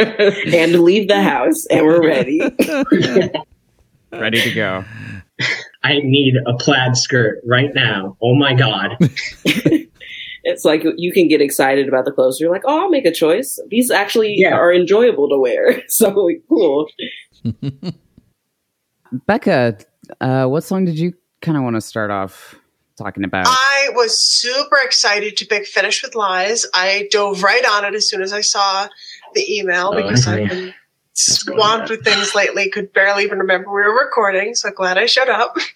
and 0.54 0.80
leave 0.80 1.08
the 1.08 1.22
house, 1.22 1.66
and 1.66 1.84
we're 1.86 2.06
ready. 2.06 2.40
ready 4.12 4.40
to 4.40 4.54
go. 4.54 4.84
I 5.82 5.94
need 6.00 6.34
a 6.46 6.54
plaid 6.54 6.96
skirt 6.96 7.40
right 7.46 7.74
now. 7.74 8.16
Oh 8.22 8.34
my 8.34 8.54
god. 8.54 8.96
it's 10.44 10.64
like 10.64 10.84
you 10.96 11.12
can 11.12 11.28
get 11.28 11.40
excited 11.40 11.88
about 11.88 12.04
the 12.04 12.12
clothes. 12.12 12.38
You're 12.40 12.50
like, 12.50 12.62
oh, 12.66 12.80
I'll 12.82 12.90
make 12.90 13.06
a 13.06 13.12
choice. 13.12 13.58
These 13.68 13.90
actually 13.90 14.34
Yeah. 14.36 14.54
are 14.54 14.72
enjoyable 14.72 15.28
to 15.30 15.38
wear. 15.38 15.82
So 15.88 16.30
cool. 16.48 16.86
Becca, 19.26 19.78
uh, 20.20 20.46
what 20.46 20.62
song 20.64 20.84
did 20.84 20.98
you 20.98 21.14
kind 21.42 21.56
of 21.56 21.64
want 21.64 21.76
to 21.76 21.80
start 21.80 22.10
off 22.10 22.54
talking 22.96 23.24
about? 23.24 23.46
I 23.48 23.88
was 23.94 24.18
super 24.18 24.76
excited 24.84 25.36
to 25.38 25.46
pick 25.46 25.66
Finish 25.66 26.02
with 26.02 26.14
Lies. 26.14 26.66
I 26.74 27.08
dove 27.10 27.42
right 27.42 27.64
on 27.64 27.84
it 27.86 27.94
as 27.94 28.08
soon 28.08 28.22
as 28.22 28.32
I 28.32 28.40
saw 28.42 28.88
the 29.34 29.44
email 29.58 29.90
Oh, 29.94 29.96
because 30.02 30.26
okay. 30.26 30.42
I've 30.44 30.48
been 30.50 30.74
swamped 31.14 31.90
with 31.90 32.04
things 32.04 32.34
lately, 32.34 32.68
could 32.70 32.92
barely 32.92 33.24
even 33.24 33.38
remember 33.38 33.68
we 33.70 33.82
were 33.82 33.94
recording, 33.98 34.54
so 34.54 34.70
glad 34.70 34.98
I 34.98 35.06
showed 35.06 35.28
up. 35.28 35.56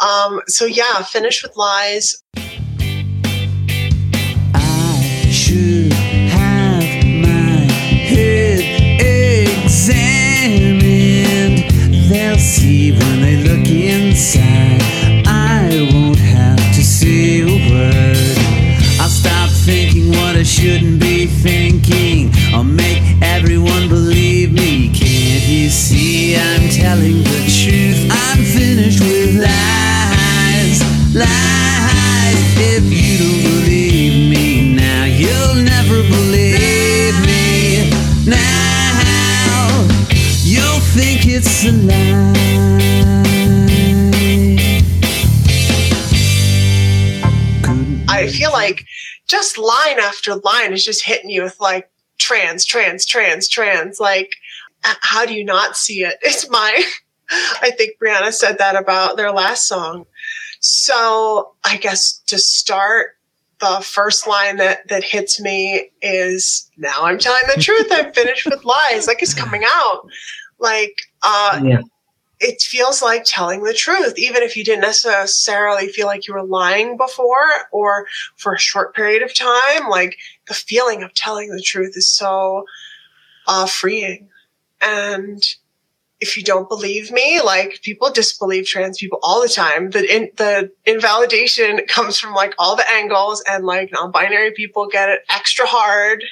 Um, 0.00 0.40
so 0.46 0.64
yeah, 0.64 1.02
Finish 1.02 1.42
with 1.42 1.56
Lies. 1.56 2.22
I 4.54 5.28
should 5.28 5.92
have 5.92 6.82
my 7.04 7.66
head 8.06 8.60
examined. 9.64 10.48
They'll 12.08 12.38
see 12.38 12.92
when 12.92 13.22
they 13.22 13.36
look 13.42 13.68
inside. 13.68 14.47
Is 50.78 50.84
just 50.84 51.04
hitting 51.04 51.30
you 51.30 51.42
with 51.42 51.60
like 51.60 51.90
trans, 52.18 52.64
trans, 52.64 53.04
trans, 53.04 53.48
trans. 53.48 54.00
Like, 54.00 54.30
how 54.82 55.26
do 55.26 55.34
you 55.34 55.44
not 55.44 55.76
see 55.76 56.02
it? 56.04 56.18
It's 56.22 56.48
my, 56.48 56.82
I 57.60 57.70
think 57.72 57.98
Brianna 58.02 58.32
said 58.32 58.58
that 58.58 58.76
about 58.76 59.16
their 59.16 59.32
last 59.32 59.68
song. 59.68 60.06
So 60.60 61.54
I 61.64 61.76
guess 61.76 62.18
to 62.26 62.38
start, 62.38 63.16
the 63.60 63.80
first 63.82 64.28
line 64.28 64.56
that, 64.58 64.86
that 64.88 65.02
hits 65.02 65.40
me 65.40 65.90
is 66.00 66.70
now 66.76 67.02
I'm 67.02 67.18
telling 67.18 67.42
the 67.52 67.60
truth. 67.60 67.88
I'm 67.90 68.12
finished 68.12 68.46
with 68.46 68.64
lies. 68.64 69.08
Like 69.08 69.20
it's 69.20 69.34
coming 69.34 69.62
out. 69.66 70.06
Like, 70.60 70.94
uh, 71.22 71.60
Yeah. 71.64 71.80
It 72.40 72.62
feels 72.62 73.02
like 73.02 73.24
telling 73.24 73.62
the 73.62 73.74
truth, 73.74 74.14
even 74.16 74.42
if 74.42 74.56
you 74.56 74.64
didn't 74.64 74.82
necessarily 74.82 75.88
feel 75.88 76.06
like 76.06 76.28
you 76.28 76.34
were 76.34 76.44
lying 76.44 76.96
before 76.96 77.48
or 77.72 78.06
for 78.36 78.54
a 78.54 78.58
short 78.58 78.94
period 78.94 79.22
of 79.22 79.34
time. 79.34 79.88
Like 79.88 80.16
the 80.46 80.54
feeling 80.54 81.02
of 81.02 81.14
telling 81.14 81.50
the 81.50 81.62
truth 81.62 81.96
is 81.96 82.08
so 82.08 82.64
uh, 83.46 83.66
freeing. 83.66 84.28
And 84.80 85.42
if 86.20 86.36
you 86.36 86.42
don't 86.42 86.68
believe 86.68 87.10
me, 87.10 87.40
like 87.40 87.80
people 87.82 88.10
disbelieve 88.10 88.66
trans 88.66 88.98
people 88.98 89.18
all 89.22 89.40
the 89.40 89.48
time. 89.48 89.90
The 89.90 90.14
in, 90.14 90.30
the 90.36 90.70
invalidation 90.84 91.80
comes 91.88 92.18
from 92.18 92.34
like 92.34 92.54
all 92.58 92.76
the 92.76 92.88
angles, 92.90 93.42
and 93.48 93.64
like 93.64 93.90
non-binary 93.92 94.52
people 94.52 94.86
get 94.86 95.08
it 95.08 95.22
extra 95.28 95.66
hard. 95.66 96.24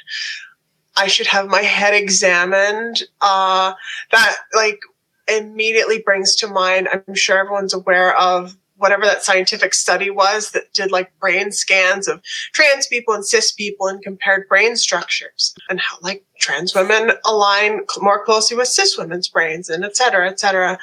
I 0.97 1.09
should 1.09 1.27
have 1.27 1.49
my 1.49 1.63
head 1.63 1.95
examined. 1.95 3.03
Uh, 3.21 3.75
that 4.13 4.37
like 4.55 4.81
immediately 5.29 6.03
brings 6.05 6.35
to 6.37 6.47
mind, 6.49 6.89
I'm 6.93 7.15
sure 7.15 7.39
everyone's 7.39 7.75
aware 7.75 8.17
of 8.17 8.57
whatever 8.79 9.05
that 9.07 9.25
scientific 9.25 9.73
study 9.73 10.11
was 10.11 10.51
that 10.51 10.73
did 10.75 10.93
like 10.93 11.19
brain 11.19 11.51
scans 11.51 12.07
of 12.07 12.21
trans 12.53 12.87
people 12.87 13.15
and 13.15 13.25
cis 13.25 13.51
people 13.51 13.87
and 13.87 14.03
compared 14.03 14.47
brain 14.49 14.77
structures 14.77 15.55
and 15.71 15.81
how 15.81 15.97
like 16.03 16.25
trans 16.39 16.75
women 16.75 17.13
align 17.25 17.81
more 18.01 18.23
closely 18.25 18.55
with 18.55 18.69
cis 18.69 18.99
women's 18.99 19.29
brains 19.29 19.71
and 19.71 19.83
et 19.83 19.97
cetera, 19.97 20.29
et 20.29 20.39
cetera. 20.39 20.79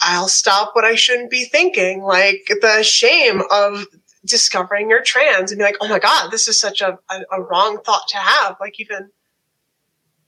I'll 0.00 0.28
stop 0.28 0.70
what 0.74 0.84
I 0.84 0.94
shouldn't 0.94 1.30
be 1.30 1.44
thinking, 1.44 2.02
like 2.02 2.50
the 2.60 2.82
shame 2.82 3.42
of 3.50 3.86
discovering 4.26 4.90
you're 4.90 5.02
trans 5.02 5.50
and 5.50 5.58
be 5.58 5.64
like, 5.64 5.76
oh 5.80 5.88
my 5.88 5.98
God, 5.98 6.30
this 6.30 6.48
is 6.48 6.60
such 6.60 6.80
a, 6.80 6.98
a, 7.08 7.22
a 7.32 7.40
wrong 7.40 7.78
thought 7.84 8.08
to 8.08 8.18
have. 8.18 8.56
Like 8.60 8.78
even 8.78 9.10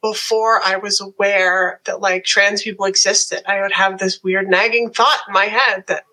before 0.05 0.63
I 0.63 0.77
was 0.77 1.01
aware 1.01 1.81
that 1.87 2.03
like 2.03 2.27
trans 2.27 2.63
people 2.63 2.85
existed, 2.85 3.41
I 3.51 3.63
would 3.63 3.73
have 3.73 3.99
this 3.99 4.23
weird 4.23 4.51
nagging 4.51 4.91
thought 4.91 5.23
in 5.27 5.33
my 5.33 5.47
head 5.47 5.85
that 5.89 6.05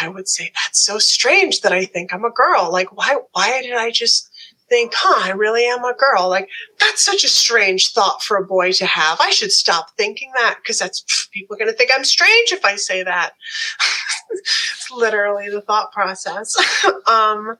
I 0.00 0.08
would 0.08 0.26
say, 0.26 0.50
that's 0.52 0.84
so 0.84 0.98
strange 0.98 1.60
that 1.60 1.70
I 1.70 1.84
think 1.84 2.12
I'm 2.12 2.24
a 2.24 2.30
girl. 2.32 2.72
Like, 2.72 2.96
why, 2.96 3.18
why 3.30 3.62
did 3.62 3.74
I 3.74 3.92
just 3.92 4.28
think, 4.68 4.94
huh, 4.96 5.28
I 5.28 5.30
really 5.30 5.64
am 5.64 5.84
a 5.84 5.94
girl? 5.94 6.28
Like, 6.28 6.48
that's 6.80 7.04
such 7.04 7.22
a 7.22 7.28
strange 7.28 7.92
thought 7.92 8.20
for 8.20 8.36
a 8.36 8.44
boy 8.44 8.72
to 8.72 8.86
have. 8.86 9.18
I 9.20 9.30
should 9.30 9.52
stop 9.52 9.96
thinking 9.96 10.32
that 10.34 10.56
because 10.60 10.80
that's, 10.80 11.04
pff, 11.04 11.30
people 11.30 11.54
are 11.54 11.58
going 11.58 11.70
to 11.70 11.76
think 11.76 11.92
I'm 11.94 12.04
strange 12.04 12.50
if 12.50 12.64
I 12.64 12.74
say 12.74 13.04
that. 13.04 13.34
it's 14.30 14.90
literally 14.90 15.50
the 15.50 15.60
thought 15.60 15.92
process. 15.92 16.56
um, 17.06 17.58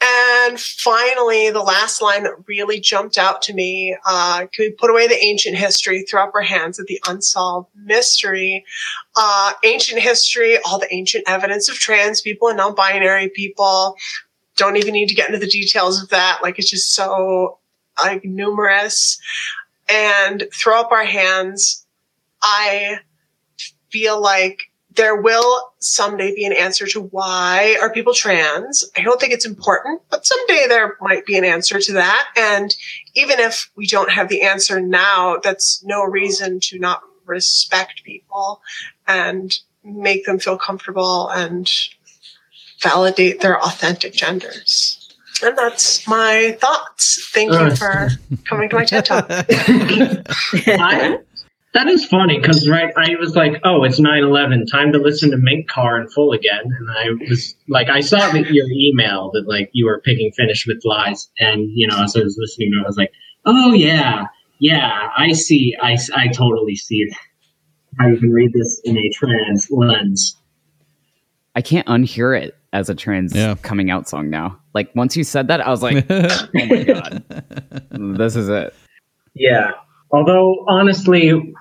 and 0.00 0.60
finally, 0.60 1.50
the 1.50 1.62
last 1.62 2.02
line 2.02 2.24
that 2.24 2.46
really 2.46 2.78
jumped 2.80 3.16
out 3.16 3.40
to 3.42 3.54
me, 3.54 3.96
uh, 4.04 4.40
can 4.52 4.66
we 4.66 4.70
put 4.70 4.90
away 4.90 5.06
the 5.06 5.22
ancient 5.22 5.56
history, 5.56 6.02
throw 6.02 6.24
up 6.24 6.32
our 6.34 6.42
hands 6.42 6.78
at 6.78 6.86
the 6.86 7.00
unsolved 7.08 7.70
mystery? 7.74 8.64
Uh, 9.16 9.52
ancient 9.64 10.00
history, 10.00 10.58
all 10.64 10.78
the 10.78 10.92
ancient 10.92 11.24
evidence 11.26 11.68
of 11.68 11.76
trans 11.76 12.20
people 12.20 12.48
and 12.48 12.56
non-binary 12.58 13.30
people. 13.30 13.96
Don't 14.56 14.76
even 14.76 14.92
need 14.92 15.08
to 15.08 15.14
get 15.14 15.28
into 15.28 15.38
the 15.38 15.50
details 15.50 16.02
of 16.02 16.10
that. 16.10 16.40
Like 16.42 16.58
it's 16.58 16.70
just 16.70 16.94
so 16.94 17.58
like 18.02 18.24
numerous. 18.24 19.18
And 19.88 20.48
throw 20.52 20.80
up 20.80 20.92
our 20.92 21.04
hands. 21.04 21.86
I 22.42 22.98
feel 23.90 24.20
like 24.20 24.58
there 24.96 25.16
will 25.16 25.72
someday 25.78 26.34
be 26.34 26.44
an 26.44 26.52
answer 26.52 26.86
to 26.86 27.00
why 27.00 27.76
are 27.80 27.92
people 27.92 28.14
trans. 28.14 28.84
I 28.96 29.02
don't 29.02 29.20
think 29.20 29.32
it's 29.32 29.46
important, 29.46 30.02
but 30.10 30.26
someday 30.26 30.66
there 30.68 30.96
might 31.00 31.26
be 31.26 31.36
an 31.36 31.44
answer 31.44 31.80
to 31.80 31.92
that. 31.94 32.28
And 32.36 32.74
even 33.14 33.40
if 33.40 33.70
we 33.76 33.86
don't 33.86 34.10
have 34.10 34.28
the 34.28 34.42
answer 34.42 34.80
now, 34.80 35.38
that's 35.42 35.82
no 35.84 36.02
reason 36.04 36.60
to 36.60 36.78
not 36.78 37.02
respect 37.26 38.04
people 38.04 38.60
and 39.08 39.58
make 39.82 40.26
them 40.26 40.38
feel 40.38 40.56
comfortable 40.56 41.28
and 41.30 41.70
validate 42.80 43.40
their 43.40 43.60
authentic 43.60 44.14
genders. 44.14 45.00
And 45.42 45.58
that's 45.58 46.06
my 46.06 46.56
thoughts. 46.60 47.28
Thank 47.32 47.52
you 47.52 47.74
for 47.74 48.10
coming 48.44 48.68
to 48.68 48.76
my 48.76 48.84
TED 48.84 49.04
Talk. 49.04 49.28
I, 51.74 51.78
That 51.78 51.88
is 51.88 52.04
funny 52.04 52.38
because 52.38 52.68
right, 52.68 52.92
I 52.96 53.14
was 53.18 53.34
like, 53.36 53.60
"Oh, 53.64 53.84
it's 53.84 53.98
9-11, 54.00 54.70
time 54.70 54.92
to 54.92 54.98
listen 54.98 55.30
to 55.32 55.36
Mink 55.36 55.68
Car 55.68 56.00
in 56.00 56.08
full 56.08 56.32
again." 56.32 56.62
And 56.64 56.90
I 56.90 57.28
was 57.28 57.54
like, 57.68 57.88
I 57.88 58.00
saw 58.00 58.30
that 58.30 58.50
your 58.50 58.66
email 58.70 59.30
that 59.34 59.46
like 59.48 59.70
you 59.72 59.86
were 59.86 60.00
picking 60.04 60.30
"Finish 60.36 60.66
with 60.66 60.80
Lies," 60.84 61.28
and 61.38 61.68
you 61.74 61.86
know, 61.88 62.02
as 62.02 62.16
I 62.16 62.20
was 62.20 62.36
listening 62.38 62.70
to 62.72 62.80
it, 62.80 62.84
I 62.84 62.86
was 62.86 62.96
like, 62.96 63.12
"Oh 63.46 63.72
yeah, 63.72 64.26
yeah, 64.60 65.08
I 65.16 65.32
see, 65.32 65.74
I, 65.82 65.96
I 66.14 66.28
totally 66.28 66.76
see 66.76 66.98
it. 66.98 67.14
How 67.98 68.08
you 68.08 68.16
can 68.18 68.30
read 68.32 68.52
this 68.52 68.80
in 68.84 68.96
a 68.96 69.08
trans 69.10 69.68
lens." 69.70 70.36
I 71.56 71.62
can't 71.62 71.86
unhear 71.86 72.36
it 72.40 72.56
as 72.72 72.88
a 72.88 72.94
trans 72.96 73.32
Yeah. 73.34 73.54
coming 73.62 73.88
out 73.88 74.08
song 74.08 74.28
now. 74.28 74.58
Like 74.74 74.92
once 74.96 75.16
you 75.16 75.22
said 75.22 75.46
that, 75.48 75.60
I 75.60 75.70
was 75.70 75.82
like, 75.84 76.04
oh 76.10 76.48
my 76.52 76.82
god, 76.82 77.22
this 78.18 78.34
is 78.34 78.48
it. 78.48 78.74
Yeah. 79.34 79.70
Although 80.10 80.64
honestly, 80.68 81.54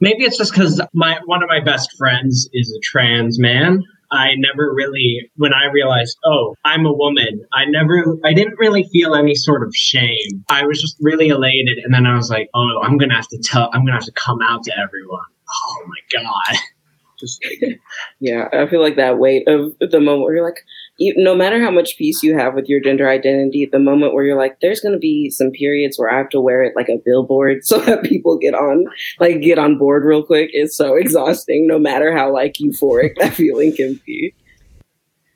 maybe 0.00 0.24
it's 0.24 0.38
just 0.38 0.52
because 0.52 0.80
my 0.92 1.18
one 1.26 1.42
of 1.42 1.48
my 1.48 1.60
best 1.60 1.96
friends 1.96 2.48
is 2.52 2.72
a 2.76 2.80
trans 2.82 3.38
man. 3.38 3.82
I 4.12 4.30
never 4.36 4.72
really, 4.72 5.30
when 5.34 5.52
I 5.52 5.70
realized, 5.72 6.16
oh, 6.24 6.54
I'm 6.64 6.86
a 6.86 6.92
woman, 6.92 7.44
I 7.52 7.64
never, 7.64 8.16
I 8.24 8.34
didn't 8.34 8.56
really 8.56 8.84
feel 8.92 9.16
any 9.16 9.34
sort 9.34 9.66
of 9.66 9.74
shame. 9.74 10.44
I 10.48 10.64
was 10.64 10.80
just 10.80 10.96
really 11.00 11.28
elated, 11.28 11.78
and 11.84 11.92
then 11.92 12.06
I 12.06 12.14
was 12.14 12.30
like, 12.30 12.48
oh, 12.54 12.80
I'm 12.84 12.98
gonna 12.98 13.16
have 13.16 13.26
to 13.28 13.38
tell, 13.42 13.68
I'm 13.72 13.84
gonna 13.84 13.94
have 13.94 14.04
to 14.04 14.12
come 14.12 14.38
out 14.42 14.62
to 14.64 14.72
everyone. 14.78 15.24
Oh 15.50 15.86
my 15.88 16.20
god. 16.20 16.58
Just 17.18 17.44
Yeah, 18.20 18.48
I 18.52 18.66
feel 18.68 18.80
like 18.80 18.96
that 18.96 19.18
weight 19.18 19.48
of 19.48 19.74
the 19.80 20.00
moment 20.00 20.22
where 20.22 20.36
you're 20.36 20.44
like, 20.44 20.64
you, 20.98 21.14
no 21.16 21.34
matter 21.34 21.62
how 21.62 21.70
much 21.70 21.96
peace 21.98 22.22
you 22.22 22.36
have 22.36 22.54
with 22.54 22.68
your 22.68 22.80
gender 22.80 23.08
identity, 23.08 23.68
the 23.70 23.78
moment 23.78 24.14
where 24.14 24.24
you're 24.24 24.38
like, 24.38 24.60
there's 24.60 24.80
going 24.80 24.94
to 24.94 24.98
be 24.98 25.30
some 25.30 25.50
periods 25.50 25.98
where 25.98 26.10
I 26.10 26.16
have 26.16 26.30
to 26.30 26.40
wear 26.40 26.62
it 26.62 26.74
like 26.74 26.88
a 26.88 27.00
billboard 27.04 27.58
so 27.64 27.78
that 27.80 28.02
people 28.04 28.38
get 28.38 28.54
on, 28.54 28.86
like, 29.20 29.40
get 29.40 29.58
on 29.58 29.78
board 29.78 30.04
real 30.04 30.22
quick 30.22 30.50
is 30.52 30.76
so 30.76 30.94
exhausting. 30.96 31.66
No 31.66 31.78
matter 31.78 32.16
how 32.16 32.32
like 32.32 32.54
euphoric 32.54 33.16
that 33.18 33.34
feeling 33.34 33.74
can 33.74 34.00
be. 34.06 34.34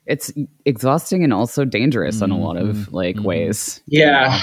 It's 0.07 0.33
exhausting 0.65 1.23
and 1.23 1.33
also 1.33 1.65
dangerous 1.65 2.21
in 2.21 2.31
a 2.31 2.39
lot 2.39 2.57
of 2.57 2.93
like 2.93 3.21
ways. 3.21 3.81
yeah. 3.87 4.41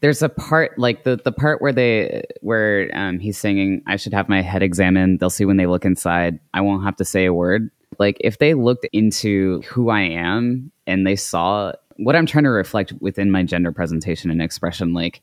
There's 0.00 0.22
a 0.22 0.28
part 0.28 0.78
like 0.78 1.04
the 1.04 1.16
the 1.16 1.32
part 1.32 1.62
where 1.62 1.72
they 1.72 2.24
where 2.40 2.90
um, 2.92 3.18
he's 3.18 3.38
singing, 3.38 3.82
"I 3.86 3.96
should 3.96 4.12
have 4.12 4.28
my 4.28 4.42
head 4.42 4.62
examined. 4.62 5.18
They'll 5.18 5.30
see 5.30 5.46
when 5.46 5.56
they 5.56 5.66
look 5.66 5.86
inside. 5.86 6.38
I 6.52 6.60
won't 6.60 6.84
have 6.84 6.96
to 6.96 7.04
say 7.06 7.24
a 7.24 7.32
word." 7.32 7.70
Like 7.98 8.16
if 8.20 8.38
they 8.38 8.54
looked 8.54 8.86
into 8.92 9.62
who 9.62 9.90
I 9.90 10.02
am 10.02 10.70
and 10.86 11.06
they 11.06 11.16
saw 11.16 11.72
what 11.96 12.16
I'm 12.16 12.26
trying 12.26 12.44
to 12.44 12.50
reflect 12.50 12.92
within 13.00 13.30
my 13.30 13.42
gender 13.44 13.72
presentation 13.72 14.30
and 14.30 14.42
expression, 14.42 14.92
like 14.92 15.22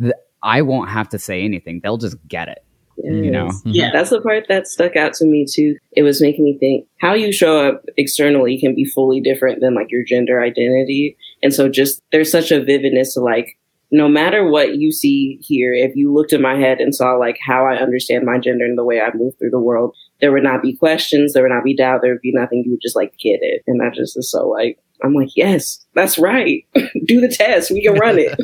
th- 0.00 0.14
I 0.42 0.62
won't 0.62 0.90
have 0.90 1.08
to 1.10 1.18
say 1.18 1.42
anything. 1.42 1.80
They'll 1.82 1.98
just 1.98 2.16
get 2.28 2.48
it. 2.48 2.64
You 3.02 3.30
know, 3.30 3.50
Yeah. 3.64 3.90
That's 3.92 4.10
the 4.10 4.20
part 4.20 4.46
that 4.48 4.68
stuck 4.68 4.96
out 4.96 5.14
to 5.14 5.24
me 5.24 5.46
too. 5.50 5.76
It 5.92 6.02
was 6.02 6.20
making 6.20 6.44
me 6.44 6.58
think 6.58 6.86
how 6.98 7.14
you 7.14 7.32
show 7.32 7.68
up 7.68 7.84
externally 7.96 8.58
can 8.58 8.74
be 8.74 8.84
fully 8.84 9.20
different 9.20 9.60
than 9.60 9.74
like 9.74 9.90
your 9.90 10.04
gender 10.04 10.42
identity. 10.42 11.16
And 11.42 11.54
so 11.54 11.68
just 11.68 12.02
there's 12.12 12.30
such 12.30 12.52
a 12.52 12.62
vividness 12.62 13.14
to 13.14 13.20
like 13.20 13.58
no 13.92 14.08
matter 14.08 14.48
what 14.48 14.76
you 14.76 14.90
see 14.90 15.38
here, 15.42 15.74
if 15.74 15.94
you 15.94 16.12
looked 16.12 16.32
at 16.32 16.40
my 16.40 16.56
head 16.56 16.80
and 16.80 16.94
saw 16.94 17.12
like 17.12 17.38
how 17.46 17.66
I 17.66 17.76
understand 17.76 18.24
my 18.24 18.38
gender 18.38 18.64
and 18.64 18.76
the 18.76 18.84
way 18.84 19.00
I 19.00 19.14
move 19.14 19.34
through 19.38 19.50
the 19.50 19.60
world, 19.60 19.94
there 20.22 20.32
would 20.32 20.42
not 20.44 20.62
be 20.62 20.74
questions, 20.74 21.34
there 21.34 21.42
would 21.42 21.52
not 21.52 21.64
be 21.64 21.76
doubt, 21.76 22.00
there 22.00 22.12
would 22.12 22.22
be 22.22 22.32
nothing. 22.32 22.62
You 22.64 22.70
would 22.70 22.80
just 22.80 22.96
like 22.96 23.12
get 23.18 23.40
it. 23.42 23.62
And 23.66 23.78
that 23.80 23.92
just 23.92 24.16
is 24.16 24.30
so 24.30 24.48
like 24.48 24.78
I'm 25.02 25.14
like, 25.14 25.30
yes, 25.36 25.84
that's 25.94 26.18
right. 26.18 26.64
Do 27.06 27.20
the 27.20 27.28
test. 27.28 27.70
We 27.70 27.82
can 27.82 27.94
run 27.94 28.16
it. 28.18 28.38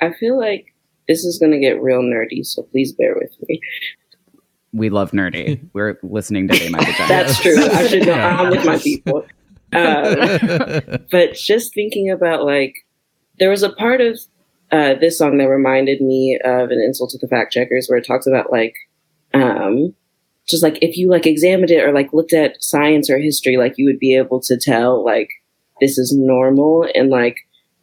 I 0.00 0.12
feel 0.14 0.38
like 0.38 0.74
this 1.06 1.24
is 1.24 1.38
going 1.38 1.52
to 1.52 1.58
get 1.58 1.82
real 1.82 2.00
nerdy, 2.00 2.44
so 2.44 2.62
please 2.62 2.92
bear 2.92 3.14
with 3.14 3.30
me. 3.46 3.60
we 4.72 4.88
love 4.88 5.10
nerdy. 5.10 5.68
We're 5.74 5.98
listening 6.02 6.48
to 6.48 6.58
They 6.58 6.70
My 6.70 6.78
Vagina. 6.78 7.08
That's 7.08 7.38
true. 7.38 7.62
I 7.62 7.86
should 7.86 8.06
know. 8.06 8.14
I'm 8.14 8.50
with 8.50 8.64
my 8.64 8.78
people. 8.78 9.26
Um, 9.74 11.06
but 11.10 11.34
just 11.34 11.74
thinking 11.74 12.10
about 12.10 12.44
like, 12.44 12.74
there 13.38 13.50
was 13.50 13.62
a 13.62 13.70
part 13.70 14.00
of 14.00 14.18
uh, 14.70 14.94
this 14.94 15.18
song 15.18 15.36
that 15.38 15.48
reminded 15.48 16.00
me 16.00 16.38
of 16.42 16.70
an 16.70 16.80
insult 16.80 17.10
to 17.10 17.18
the 17.18 17.28
fact 17.28 17.52
checkers, 17.52 17.86
where 17.88 17.98
it 17.98 18.06
talks 18.06 18.26
about 18.26 18.50
like, 18.50 18.74
um, 19.34 19.94
just 20.48 20.62
like 20.62 20.78
if 20.82 20.96
you 20.96 21.08
like 21.08 21.26
examined 21.26 21.70
it 21.70 21.84
or 21.84 21.92
like 21.92 22.12
looked 22.12 22.32
at 22.32 22.62
science 22.62 23.08
or 23.08 23.18
history, 23.18 23.56
like 23.56 23.74
you 23.76 23.86
would 23.86 23.98
be 23.98 24.16
able 24.16 24.40
to 24.40 24.56
tell 24.56 25.04
like 25.04 25.30
this 25.80 25.98
is 25.98 26.12
normal 26.16 26.86
and 26.94 27.10
like 27.10 27.36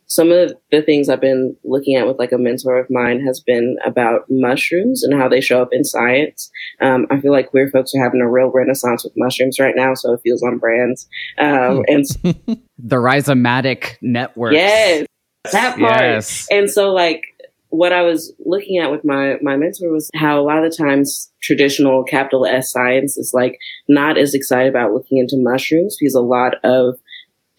some 0.09 0.31
of 0.31 0.51
the 0.71 0.81
things 0.81 1.07
I've 1.07 1.21
been 1.21 1.55
looking 1.63 1.95
at 1.95 2.07
with 2.07 2.17
like 2.17 2.31
a 2.31 2.37
mentor 2.37 2.79
of 2.79 2.87
mine 2.89 3.23
has 3.27 3.39
been 3.39 3.77
about 3.85 4.25
mushrooms 4.27 5.03
and 5.03 5.13
how 5.13 5.29
they 5.29 5.39
show 5.39 5.61
up 5.61 5.69
in 5.71 5.83
science. 5.83 6.49
Um, 6.81 7.05
I 7.11 7.19
feel 7.19 7.31
like 7.31 7.51
queer 7.51 7.69
folks 7.69 7.93
are 7.93 8.03
having 8.03 8.19
a 8.19 8.29
real 8.29 8.49
renaissance 8.49 9.03
with 9.03 9.13
mushrooms 9.15 9.59
right 9.59 9.75
now, 9.75 9.93
so 9.93 10.13
it 10.13 10.21
feels 10.23 10.41
on 10.41 10.57
brands. 10.57 11.07
Um, 11.37 11.83
and 11.87 12.05
the 12.79 12.95
rhizomatic 12.95 13.97
network. 14.01 14.53
yes, 14.53 15.05
that 15.51 15.77
part. 15.77 16.01
Yes. 16.01 16.47
And 16.49 16.71
so 16.71 16.91
like 16.91 17.21
what 17.69 17.93
I 17.93 18.01
was 18.01 18.33
looking 18.45 18.79
at 18.79 18.91
with 18.91 19.05
my 19.05 19.37
my 19.41 19.55
mentor 19.55 19.91
was 19.91 20.09
how 20.15 20.39
a 20.39 20.43
lot 20.43 20.63
of 20.63 20.69
the 20.69 20.75
times 20.75 21.31
traditional 21.41 22.03
capital 22.03 22.45
S 22.45 22.71
science 22.71 23.17
is 23.17 23.33
like 23.33 23.59
not 23.87 24.17
as 24.17 24.33
excited 24.33 24.69
about 24.69 24.93
looking 24.93 25.19
into 25.19 25.37
mushrooms 25.37 25.95
because 25.99 26.15
a 26.15 26.21
lot 26.21 26.55
of 26.63 26.99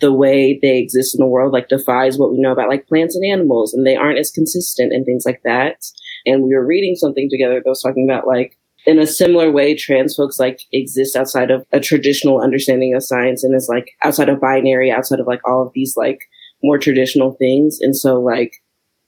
the 0.00 0.12
way 0.12 0.58
they 0.60 0.78
exist 0.78 1.14
in 1.14 1.20
the 1.20 1.28
world 1.28 1.52
like 1.52 1.68
defies 1.68 2.18
what 2.18 2.32
we 2.32 2.40
know 2.40 2.52
about 2.52 2.68
like 2.68 2.88
plants 2.88 3.14
and 3.14 3.24
animals 3.24 3.72
and 3.72 3.86
they 3.86 3.96
aren't 3.96 4.18
as 4.18 4.30
consistent 4.30 4.92
and 4.92 5.04
things 5.04 5.24
like 5.24 5.42
that. 5.44 5.84
And 6.26 6.42
we 6.42 6.54
were 6.54 6.66
reading 6.66 6.96
something 6.96 7.28
together 7.30 7.60
that 7.62 7.68
was 7.68 7.82
talking 7.82 8.08
about 8.08 8.26
like 8.26 8.56
in 8.86 8.98
a 8.98 9.06
similar 9.06 9.50
way, 9.50 9.74
trans 9.74 10.16
folks 10.16 10.40
like 10.40 10.62
exist 10.72 11.14
outside 11.14 11.50
of 11.50 11.66
a 11.70 11.80
traditional 11.80 12.40
understanding 12.40 12.94
of 12.94 13.04
science 13.04 13.44
and 13.44 13.54
is 13.54 13.68
like 13.68 13.90
outside 14.02 14.30
of 14.30 14.40
binary, 14.40 14.90
outside 14.90 15.20
of 15.20 15.26
like 15.26 15.46
all 15.46 15.62
of 15.66 15.72
these 15.74 15.96
like 15.96 16.20
more 16.62 16.78
traditional 16.78 17.32
things. 17.32 17.78
And 17.80 17.96
so 17.96 18.18
like 18.20 18.54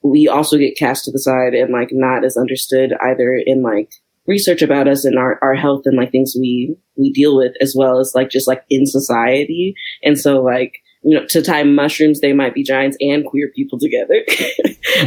we 0.03 0.29
also 0.29 0.59
get 0.59 0.77
cast 0.77 1.05
to 1.05 1.13
the 1.13 1.19
side 1.19 1.55
and 1.55 1.73
like 1.73 1.91
not 1.93 2.25
as 2.25 2.37
understood 2.37 2.93
either 3.01 3.35
in 3.35 3.63
like 3.63 3.93
research 4.27 4.63
about 4.63 4.89
us 4.89 5.05
and 5.05 5.19
our, 5.19 5.39
our 5.43 5.55
health 5.55 5.83
and 5.85 5.97
like 5.97 6.13
things 6.13 6.37
we 6.39 6.77
we 6.97 7.11
deal 7.13 7.37
with 7.37 7.53
as 7.61 7.75
well 7.77 7.99
as 7.99 8.13
like 8.15 8.31
just 8.31 8.49
like 8.49 8.65
in 8.71 8.87
society. 8.87 9.75
And 10.03 10.19
so 10.19 10.43
like 10.43 10.83
you 11.05 11.19
know, 11.19 11.27
to 11.27 11.43
tie 11.43 11.65
mushrooms, 11.65 12.21
they 12.21 12.33
might 12.33 12.55
be 12.55 12.63
giants 12.63 12.97
and 13.01 13.27
queer 13.27 13.51
people 13.55 13.79
together. 13.79 14.23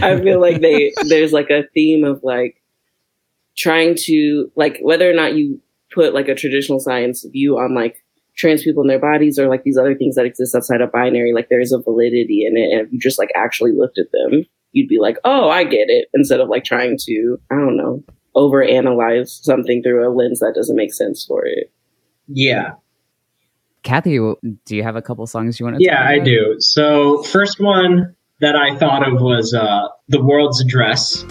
I 0.01 0.19
feel 0.19 0.41
like 0.41 0.61
they 0.61 0.93
there's 1.07 1.31
like 1.31 1.49
a 1.49 1.63
theme 1.73 2.03
of 2.03 2.21
like 2.23 2.61
trying 3.55 3.95
to 4.01 4.51
like 4.55 4.79
whether 4.81 5.09
or 5.09 5.13
not 5.13 5.35
you 5.35 5.61
put 5.93 6.13
like 6.13 6.27
a 6.27 6.35
traditional 6.35 6.79
science 6.79 7.25
view 7.31 7.57
on 7.57 7.73
like 7.73 8.03
trans 8.35 8.63
people 8.63 8.81
in 8.81 8.89
their 8.89 8.99
bodies 8.99 9.39
or 9.39 9.47
like 9.47 9.63
these 9.63 9.77
other 9.77 9.95
things 9.95 10.15
that 10.15 10.25
exist 10.25 10.53
outside 10.53 10.81
of 10.81 10.91
binary, 10.91 11.33
like 11.33 11.47
there 11.47 11.61
is 11.61 11.71
a 11.71 11.79
validity 11.79 12.45
in 12.45 12.57
it. 12.57 12.71
And 12.71 12.85
if 12.85 12.91
you 12.91 12.99
just 12.99 13.17
like 13.17 13.31
actually 13.33 13.71
looked 13.71 13.97
at 13.97 14.11
them, 14.11 14.45
you'd 14.75 14.89
be 14.89 14.99
like, 14.99 15.17
oh, 15.23 15.49
I 15.49 15.63
get 15.63 15.89
it, 15.89 16.09
instead 16.13 16.41
of 16.41 16.49
like 16.49 16.65
trying 16.65 16.97
to, 17.05 17.39
I 17.49 17.55
don't 17.55 17.77
know, 17.77 18.03
overanalyze 18.35 19.41
something 19.41 19.81
through 19.81 20.05
a 20.05 20.11
lens 20.13 20.41
that 20.41 20.53
doesn't 20.53 20.75
make 20.75 20.93
sense 20.93 21.23
for 21.25 21.45
it. 21.45 21.71
Yeah. 22.27 22.73
Kathy, 23.83 24.17
do 24.17 24.75
you 24.75 24.83
have 24.83 24.97
a 24.97 25.01
couple 25.01 25.25
songs 25.27 25.59
you 25.59 25.65
want 25.65 25.77
to? 25.77 25.83
Yeah, 25.83 26.03
I 26.03 26.19
do. 26.19 26.57
So, 26.59 27.23
first 27.23 27.59
one 27.59 28.15
that 28.41 28.55
I 28.55 28.75
thought 28.75 29.07
of 29.07 29.21
was 29.21 29.53
uh, 29.53 29.87
The 30.09 30.21
World's 30.21 30.59
Address. 30.59 31.23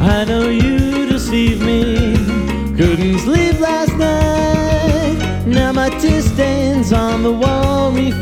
I 0.00 0.24
know 0.28 0.48
you 0.48 1.06
deceived 1.06 1.62
me. 1.62 2.14
Couldn't 2.76 3.18
sleep 3.18 3.58
last 3.58 3.94
night. 3.96 5.46
Now 5.46 5.72
my 5.72 5.90
tear 5.90 6.22
stains 6.22 6.92
on 6.92 7.22
the 7.22 7.32
wall 7.32 7.63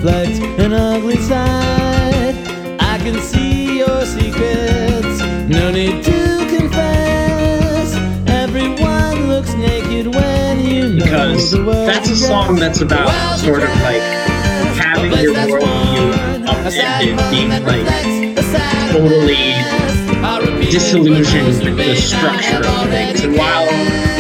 reflect 0.03 0.43
an 0.59 0.73
ugly 0.73 1.17
side. 1.17 2.35
I 2.81 2.99
can 2.99 3.21
see 3.21 3.79
your 3.79 4.05
secrets. 4.05 5.21
No 5.49 5.71
need 5.71 6.03
to 6.03 6.47
confess. 6.51 7.95
Everyone 8.27 9.29
looks 9.29 9.55
naked 9.55 10.13
when 10.13 10.61
you 10.61 10.95
know 10.95 11.05
because 11.05 11.53
that's 11.87 12.11
a 12.11 12.17
song 12.17 12.57
that's 12.57 12.81
about 12.81 13.39
sort 13.39 13.63
of 13.63 13.69
like 13.83 14.03
having 14.75 15.13
your 15.21 15.35
worldview 15.35 16.47
upended, 16.49 17.17
being 17.31 17.51
like 17.65 17.87
totally 18.91 19.53
disillusioned 20.69 21.47
with 21.47 21.77
the 21.77 21.95
structure 21.95 22.67
of 22.67 22.89
things. 22.89 23.23
And 23.23 23.37
while 23.37 23.69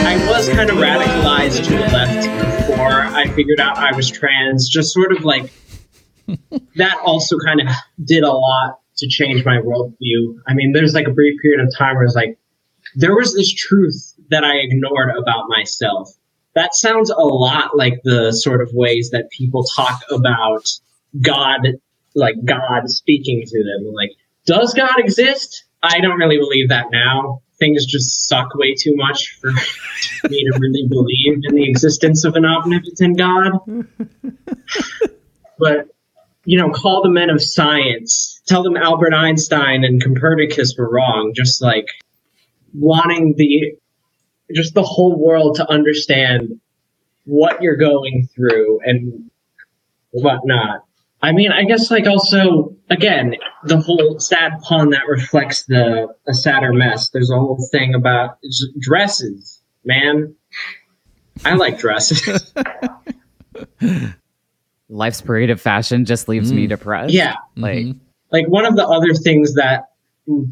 I 0.06 0.24
was 0.30 0.48
kind 0.48 0.70
of 0.70 0.76
radicalized 0.76 1.64
to 1.64 1.72
the 1.72 1.88
left 1.88 2.68
before 2.68 3.02
I 3.02 3.26
figured 3.34 3.58
out 3.58 3.78
I 3.78 3.96
was 3.96 4.08
trans, 4.08 4.68
just 4.68 4.92
sort 4.92 5.10
of 5.10 5.24
like 5.24 5.50
that 6.76 6.98
also 7.04 7.36
kind 7.38 7.60
of 7.60 7.68
did 8.04 8.22
a 8.22 8.32
lot 8.32 8.78
to 8.98 9.08
change 9.08 9.44
my 9.44 9.58
worldview. 9.58 10.36
I 10.46 10.54
mean, 10.54 10.72
there's 10.72 10.94
like 10.94 11.06
a 11.06 11.12
brief 11.12 11.40
period 11.40 11.60
of 11.60 11.74
time 11.76 11.96
where 11.96 12.04
it's 12.04 12.14
like 12.14 12.38
there 12.96 13.14
was 13.14 13.34
this 13.34 13.52
truth 13.52 14.14
that 14.30 14.44
I 14.44 14.56
ignored 14.56 15.10
about 15.16 15.44
myself. 15.48 16.10
That 16.54 16.74
sounds 16.74 17.10
a 17.10 17.22
lot 17.22 17.76
like 17.76 18.00
the 18.04 18.30
sort 18.32 18.60
of 18.60 18.70
ways 18.72 19.10
that 19.10 19.30
people 19.30 19.64
talk 19.64 20.00
about 20.10 20.68
God 21.20 21.66
like 22.14 22.34
God 22.44 22.88
speaking 22.88 23.42
to 23.46 23.64
them. 23.64 23.92
Like, 23.94 24.10
does 24.44 24.74
God 24.74 24.98
exist? 24.98 25.64
I 25.82 26.00
don't 26.00 26.18
really 26.18 26.38
believe 26.38 26.68
that 26.68 26.86
now. 26.90 27.42
Things 27.58 27.86
just 27.86 28.28
suck 28.28 28.54
way 28.54 28.74
too 28.74 28.94
much 28.96 29.38
for 29.40 29.50
me 30.28 30.44
to 30.44 30.58
really 30.58 30.86
believe 30.88 31.40
in 31.44 31.54
the 31.54 31.68
existence 31.68 32.24
of 32.24 32.34
an 32.34 32.44
omnipotent 32.44 33.18
God. 33.18 33.52
but 35.58 35.88
you 36.44 36.58
know, 36.58 36.70
call 36.70 37.02
the 37.02 37.10
men 37.10 37.30
of 37.30 37.42
science, 37.42 38.40
tell 38.46 38.62
them 38.62 38.76
Albert 38.76 39.14
Einstein 39.14 39.84
and 39.84 40.02
Copernicus 40.02 40.74
were 40.76 40.90
wrong, 40.90 41.32
just 41.34 41.62
like 41.62 41.86
wanting 42.74 43.34
the 43.36 43.76
just 44.54 44.74
the 44.74 44.82
whole 44.82 45.16
world 45.16 45.56
to 45.56 45.70
understand 45.70 46.60
what 47.24 47.62
you're 47.62 47.76
going 47.76 48.28
through 48.34 48.80
and 48.84 49.30
whatnot. 50.10 50.84
I 51.22 51.32
mean, 51.32 51.52
I 51.52 51.64
guess 51.64 51.90
like 51.90 52.06
also 52.06 52.76
again 52.90 53.36
the 53.64 53.80
whole 53.80 54.18
sad 54.18 54.60
pun 54.62 54.90
that 54.90 55.06
reflects 55.06 55.64
the 55.64 56.08
a 56.26 56.34
sadder 56.34 56.72
mess. 56.72 57.10
There's 57.10 57.30
a 57.30 57.38
whole 57.38 57.68
thing 57.70 57.94
about 57.94 58.38
dresses, 58.80 59.60
man. 59.84 60.34
I 61.44 61.54
like 61.54 61.78
dresses. 61.78 62.52
Life's 64.92 65.20
parade 65.22 65.50
of 65.50 65.60
fashion 65.60 66.04
just 66.04 66.28
leaves 66.28 66.52
me 66.52 66.66
depressed. 66.66 67.14
Yeah. 67.14 67.34
Like, 67.56 67.78
Mhm. 67.78 67.98
like 68.30 68.46
one 68.48 68.66
of 68.66 68.76
the 68.76 68.86
other 68.86 69.14
things 69.14 69.54
that 69.54 69.84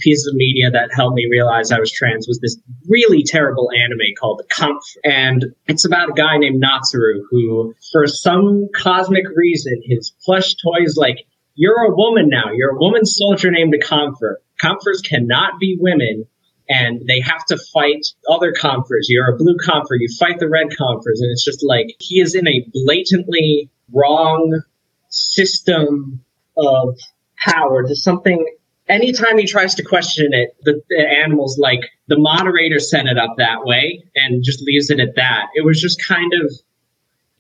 pieces 0.00 0.26
of 0.26 0.35
media 0.35 0.68
that 0.70 0.90
helped 0.92 1.14
me 1.14 1.26
realize 1.31 1.70
I 1.70 1.79
was 1.79 1.92
trans 1.92 2.26
was 2.26 2.40
this 2.40 2.59
really 2.88 3.22
terrible 3.22 3.70
anime 3.70 4.00
called 4.18 4.42
Kämpfer. 4.53 4.96
And 5.05 5.44
it's 5.68 5.85
about 5.85 6.09
a 6.11 6.12
guy 6.12 6.38
named 6.38 6.61
Natsuru 6.61 7.20
who, 7.31 7.72
for 7.92 8.07
some 8.09 8.66
cosmic 8.74 9.24
reason, 9.37 9.81
his 9.85 10.12
plush 10.24 10.55
toy 10.57 10.83
is 10.83 10.96
like, 10.96 11.18
you're 11.55 11.83
a 11.85 11.94
woman 11.94 12.29
now. 12.29 12.50
You're 12.53 12.74
a 12.74 12.79
woman 12.81 13.05
soldier 13.05 13.50
named 13.53 13.72
a 13.74 13.79
Kämpfer. 13.79 14.37
Kämpfers 14.61 15.03
cannot 15.09 15.61
be 15.61 15.76
women. 15.79 16.24
And 16.68 17.03
they 17.07 17.20
have 17.20 17.44
to 17.46 17.59
fight 17.72 18.07
other 18.29 18.53
kämpfers. 18.53 19.07
You're 19.09 19.35
a 19.35 19.37
blue 19.37 19.57
kämpfer. 19.57 19.98
You 19.98 20.07
fight 20.18 20.38
the 20.38 20.48
red 20.48 20.68
kämpfers. 20.68 21.18
And 21.20 21.31
it's 21.33 21.44
just 21.44 21.64
like, 21.64 21.87
he 21.98 22.20
is 22.20 22.35
in 22.37 22.46
a 22.46 22.64
blatantly 22.72 23.68
wrong 23.92 24.62
system 25.09 26.24
of 26.57 26.96
power 27.38 27.87
to 27.87 27.96
something 27.96 28.46
anytime 28.90 29.38
he 29.38 29.46
tries 29.46 29.74
to 29.76 29.85
question 29.85 30.33
it 30.33 30.57
the, 30.62 30.83
the 30.90 31.09
animals 31.24 31.59
like 31.59 31.81
the 32.09 32.18
moderator 32.18 32.79
set 32.79 33.07
it 33.07 33.16
up 33.16 33.37
that 33.38 33.64
way 33.64 34.03
and 34.16 34.42
just 34.44 34.62
leaves 34.62 34.90
it 34.90 35.00
at 35.00 35.14
that. 35.16 35.46
It 35.55 35.64
was 35.64 35.81
just 35.81 36.05
kind 36.07 36.33
of 36.42 36.53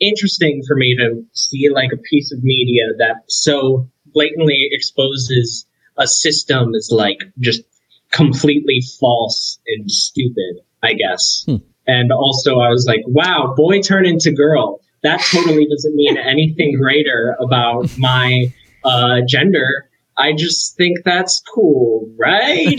interesting 0.00 0.62
for 0.66 0.76
me 0.76 0.96
to 0.96 1.22
see 1.32 1.68
like 1.68 1.90
a 1.92 1.96
piece 1.96 2.32
of 2.32 2.42
media 2.42 2.84
that 2.98 3.24
so 3.28 3.88
blatantly 4.06 4.68
exposes 4.70 5.66
a 5.98 6.06
system 6.06 6.74
as 6.74 6.88
like 6.90 7.18
just 7.38 7.62
completely 8.10 8.82
false 8.98 9.60
and 9.66 9.90
stupid 9.90 10.56
i 10.82 10.94
guess. 10.94 11.44
Hmm. 11.46 11.56
And 11.86 12.12
also 12.12 12.58
i 12.58 12.70
was 12.70 12.86
like 12.86 13.02
wow 13.06 13.54
boy 13.56 13.80
turn 13.80 14.06
into 14.06 14.32
girl 14.32 14.79
that 15.02 15.20
totally 15.32 15.66
doesn't 15.66 15.94
mean 15.94 16.16
anything 16.18 16.76
greater 16.78 17.36
about 17.40 17.96
my 17.98 18.52
uh, 18.84 19.20
gender 19.26 19.86
I 20.18 20.34
just 20.34 20.76
think 20.76 20.98
that's 21.04 21.40
cool, 21.54 22.06
right? 22.18 22.78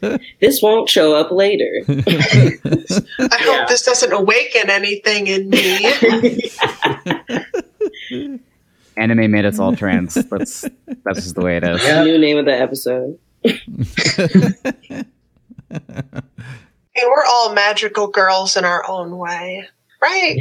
This 0.40 0.62
won't 0.62 0.88
show 0.88 1.14
up 1.14 1.30
later. 1.30 1.68
I 1.88 2.02
Yeah. 2.08 3.28
hope 3.42 3.68
this 3.68 3.82
doesn't 3.84 4.12
awaken 4.14 4.70
anything 4.70 5.26
in 5.26 5.50
me. 5.50 5.90
anime 8.96 9.30
made 9.30 9.44
us 9.44 9.58
all 9.58 9.76
trans. 9.76 10.14
That's 10.14 10.64
that's 11.04 11.22
just 11.22 11.34
the 11.34 11.42
way 11.42 11.58
it 11.58 11.64
is. 11.64 11.82
Yeah. 11.84 12.04
New 12.04 12.16
name 12.18 12.38
of 12.38 12.46
the 12.46 12.58
episode. 12.58 13.18
Hey, 16.94 17.04
we're 17.06 17.24
all 17.28 17.52
magical 17.52 18.06
girls 18.08 18.56
in 18.56 18.64
our 18.64 18.88
own 18.88 19.18
way, 19.18 19.68
right? 20.00 20.36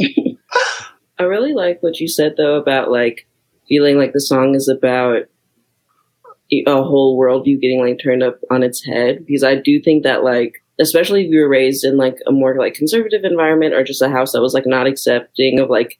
Yep. 0.00 0.36
I 1.18 1.22
really 1.24 1.52
like 1.52 1.82
what 1.82 2.00
you 2.00 2.08
said 2.08 2.34
though 2.36 2.56
about 2.56 2.90
like 2.90 3.26
feeling 3.68 3.96
like 3.96 4.12
the 4.12 4.20
song 4.20 4.54
is 4.54 4.68
about 4.68 5.22
a 6.66 6.82
whole 6.82 7.18
worldview 7.18 7.60
getting 7.60 7.80
like 7.80 7.98
turned 8.02 8.22
up 8.22 8.38
on 8.50 8.62
its 8.62 8.84
head 8.84 9.24
because 9.26 9.42
I 9.42 9.56
do 9.56 9.80
think 9.80 10.02
that 10.04 10.22
like 10.22 10.62
especially 10.80 11.24
if 11.24 11.30
you 11.30 11.40
were 11.40 11.48
raised 11.48 11.84
in 11.84 11.96
like 11.96 12.18
a 12.26 12.32
more 12.32 12.56
like 12.56 12.74
conservative 12.74 13.24
environment 13.24 13.74
or 13.74 13.84
just 13.84 14.02
a 14.02 14.08
house 14.08 14.32
that 14.32 14.42
was 14.42 14.54
like 14.54 14.66
not 14.66 14.86
accepting 14.86 15.58
of 15.60 15.70
like 15.70 15.98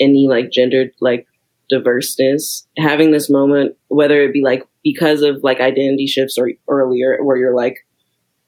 any 0.00 0.26
like 0.28 0.50
gendered 0.50 0.90
like 1.00 1.26
diverseness 1.70 2.66
having 2.78 3.10
this 3.12 3.28
moment 3.28 3.76
whether 3.88 4.22
it 4.22 4.32
be 4.32 4.42
like 4.42 4.66
because 4.82 5.22
of 5.22 5.42
like 5.42 5.60
identity 5.60 6.06
shifts 6.06 6.38
or 6.38 6.50
earlier 6.68 7.18
where 7.22 7.36
you're 7.36 7.54
like 7.54 7.86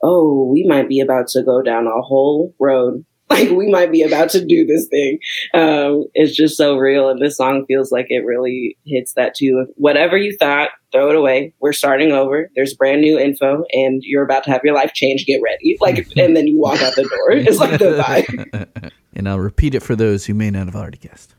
oh 0.03 0.49
we 0.51 0.65
might 0.67 0.89
be 0.89 1.01
about 1.01 1.29
to 1.29 1.43
go 1.43 1.63
down 1.63 1.87
a 1.87 2.01
whole 2.03 2.55
road 2.59 3.05
like 3.41 3.51
we 3.51 3.71
might 3.71 3.93
be 3.93 4.03
about 4.03 4.29
to 4.31 4.45
do 4.45 4.67
this 4.67 4.89
thing. 4.89 5.19
Um, 5.55 6.07
it's 6.15 6.35
just 6.35 6.57
so 6.57 6.77
real 6.77 7.09
and 7.09 7.23
this 7.23 7.37
song 7.37 7.65
feels 7.67 7.93
like 7.93 8.07
it 8.09 8.25
really 8.25 8.77
hits 8.85 9.15
that 9.15 9.35
too. 9.35 9.67
Whatever 9.77 10.17
you 10.17 10.37
thought 10.37 10.71
throw 10.93 11.11
it 11.11 11.17
away. 11.17 11.55
We're 11.61 11.73
starting 11.73 12.11
over. 12.11 12.51
There's 12.57 12.75
brand 12.75 13.01
new 13.01 13.19
info 13.19 13.65
and 13.73 14.03
you're 14.05 14.25
about 14.25 14.43
to 14.45 14.51
have 14.51 14.63
your 14.65 14.75
life 14.75 14.93
change 14.93 15.25
get 15.27 15.41
ready. 15.43 15.77
Like 15.81 16.09
and 16.17 16.37
then 16.37 16.47
you 16.47 16.59
walk 16.59 16.83
out 16.83 16.95
the 16.95 17.05
door. 17.05 17.31
It's 17.31 17.59
like 17.59 17.79
the 17.79 17.97
vibe. 17.97 18.91
And 19.13 19.29
I'll 19.29 19.41
repeat 19.41 19.75
it 19.75 19.83
for 19.83 19.97
those 19.97 20.27
who 20.27 20.35
may 20.35 20.51
not 20.51 20.67
have 20.67 20.77
already 20.77 20.97
guessed. 20.97 21.35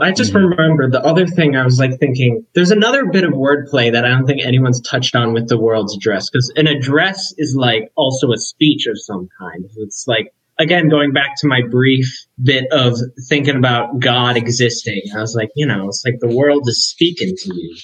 I 0.00 0.12
just 0.12 0.34
remembered 0.34 0.92
the 0.92 1.02
other 1.02 1.26
thing 1.26 1.56
I 1.56 1.64
was 1.64 1.78
like 1.78 1.98
thinking 1.98 2.44
there's 2.54 2.70
another 2.70 3.06
bit 3.06 3.24
of 3.24 3.32
wordplay 3.32 3.90
that 3.90 4.04
I 4.04 4.08
don't 4.08 4.26
think 4.26 4.44
anyone's 4.44 4.80
touched 4.82 5.16
on 5.16 5.32
with 5.32 5.48
the 5.48 5.58
world's 5.58 5.96
address 5.96 6.30
because 6.30 6.52
an 6.56 6.68
address 6.68 7.34
is 7.36 7.56
like 7.56 7.90
also 7.96 8.30
a 8.32 8.38
speech 8.38 8.86
of 8.86 9.00
some 9.00 9.28
kind. 9.40 9.64
It's 9.76 10.06
like 10.06 10.32
again 10.58 10.88
going 10.88 11.12
back 11.12 11.36
to 11.38 11.46
my 11.46 11.60
brief 11.70 12.06
bit 12.42 12.64
of 12.72 12.94
thinking 13.28 13.56
about 13.56 14.00
God 14.00 14.36
existing. 14.36 15.02
I 15.16 15.20
was 15.20 15.34
like, 15.34 15.50
you 15.54 15.66
know, 15.66 15.88
it's 15.88 16.02
like 16.04 16.16
the 16.20 16.34
world 16.34 16.64
is 16.66 16.86
speaking 16.86 17.34
to 17.36 17.54
you. 17.54 17.76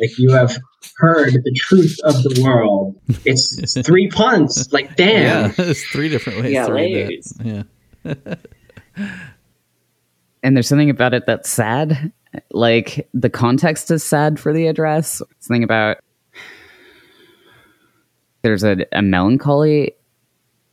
Like 0.00 0.18
you 0.18 0.32
have 0.32 0.58
heard 0.96 1.32
the 1.32 1.60
truth 1.66 1.96
of 2.04 2.22
the 2.22 2.42
world. 2.42 2.96
It's, 3.24 3.58
it's 3.58 3.86
three 3.86 4.08
puns. 4.08 4.72
Like 4.72 4.96
damn. 4.96 5.22
Yeah, 5.22 5.48
there's 5.56 5.84
three 5.84 6.08
different 6.08 6.40
ways 6.40 6.52
Yeah, 6.52 6.66
to 6.66 6.72
read 6.72 7.22
that. 7.38 7.66
Yeah. 8.06 8.34
And 10.42 10.56
there's 10.56 10.68
something 10.68 10.90
about 10.90 11.14
it 11.14 11.24
that's 11.26 11.48
sad. 11.48 12.12
Like 12.50 13.08
the 13.14 13.30
context 13.30 13.90
is 13.90 14.02
sad 14.02 14.38
for 14.38 14.52
the 14.52 14.66
address. 14.66 15.22
Something 15.38 15.64
about 15.64 15.98
there's 18.42 18.62
a, 18.62 18.84
a 18.92 19.00
melancholy 19.00 19.94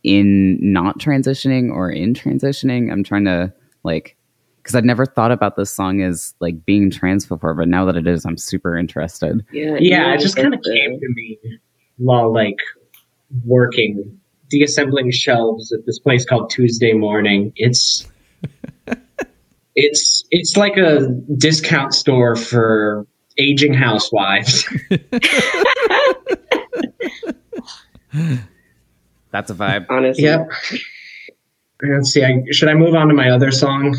in 0.04 0.58
not 0.62 1.00
transitioning 1.00 1.72
or 1.72 1.90
in 1.90 2.14
transitioning. 2.14 2.92
I'm 2.92 3.04
trying 3.04 3.26
to 3.26 3.54
like 3.84 4.16
because 4.58 4.76
I'd 4.76 4.86
never 4.86 5.06
thought 5.06 5.32
about 5.32 5.56
this 5.56 5.74
song 5.74 6.02
as 6.02 6.36
like 6.40 6.66
being 6.66 6.92
trans 6.92 7.26
before, 7.26 7.54
but 7.56 7.68
now 7.68 7.86
that 7.86 7.96
it 7.96 8.06
is, 8.06 8.26
I'm 8.26 8.38
super 8.38 8.78
interested. 8.78 9.46
yeah 9.52 9.78
yeah, 9.80 10.10
you 10.10 10.14
it 10.14 10.20
just 10.20 10.36
kind 10.36 10.54
of 10.54 10.62
came 10.62 11.00
to 11.00 11.08
me 11.16 11.40
while 11.98 12.32
like 12.34 12.58
working, 13.46 14.20
deassembling 14.50 15.12
shelves 15.12 15.72
at 15.72 15.86
this 15.86 16.00
place 16.00 16.26
called 16.26 16.50
Tuesday 16.50 16.94
Morning. 16.94 17.54
It's 17.56 18.08
it's 19.76 20.24
it's 20.32 20.58
like 20.58 20.78
a 20.78 21.08
discount 21.38 21.94
store 21.94 22.36
for 22.36 23.08
aging 23.38 23.74
housewives. 23.74 24.68
That's 29.32 29.50
a 29.50 29.56
vibe. 29.56 29.86
honestly 29.90 30.26
yep. 30.26 30.50
Let's 31.82 32.12
see. 32.12 32.24
I, 32.24 32.44
should 32.52 32.70
I 32.70 32.74
move 32.76 32.94
on 32.94 33.08
to 33.08 33.14
my 33.14 33.30
other 33.32 33.52
song? 33.52 33.98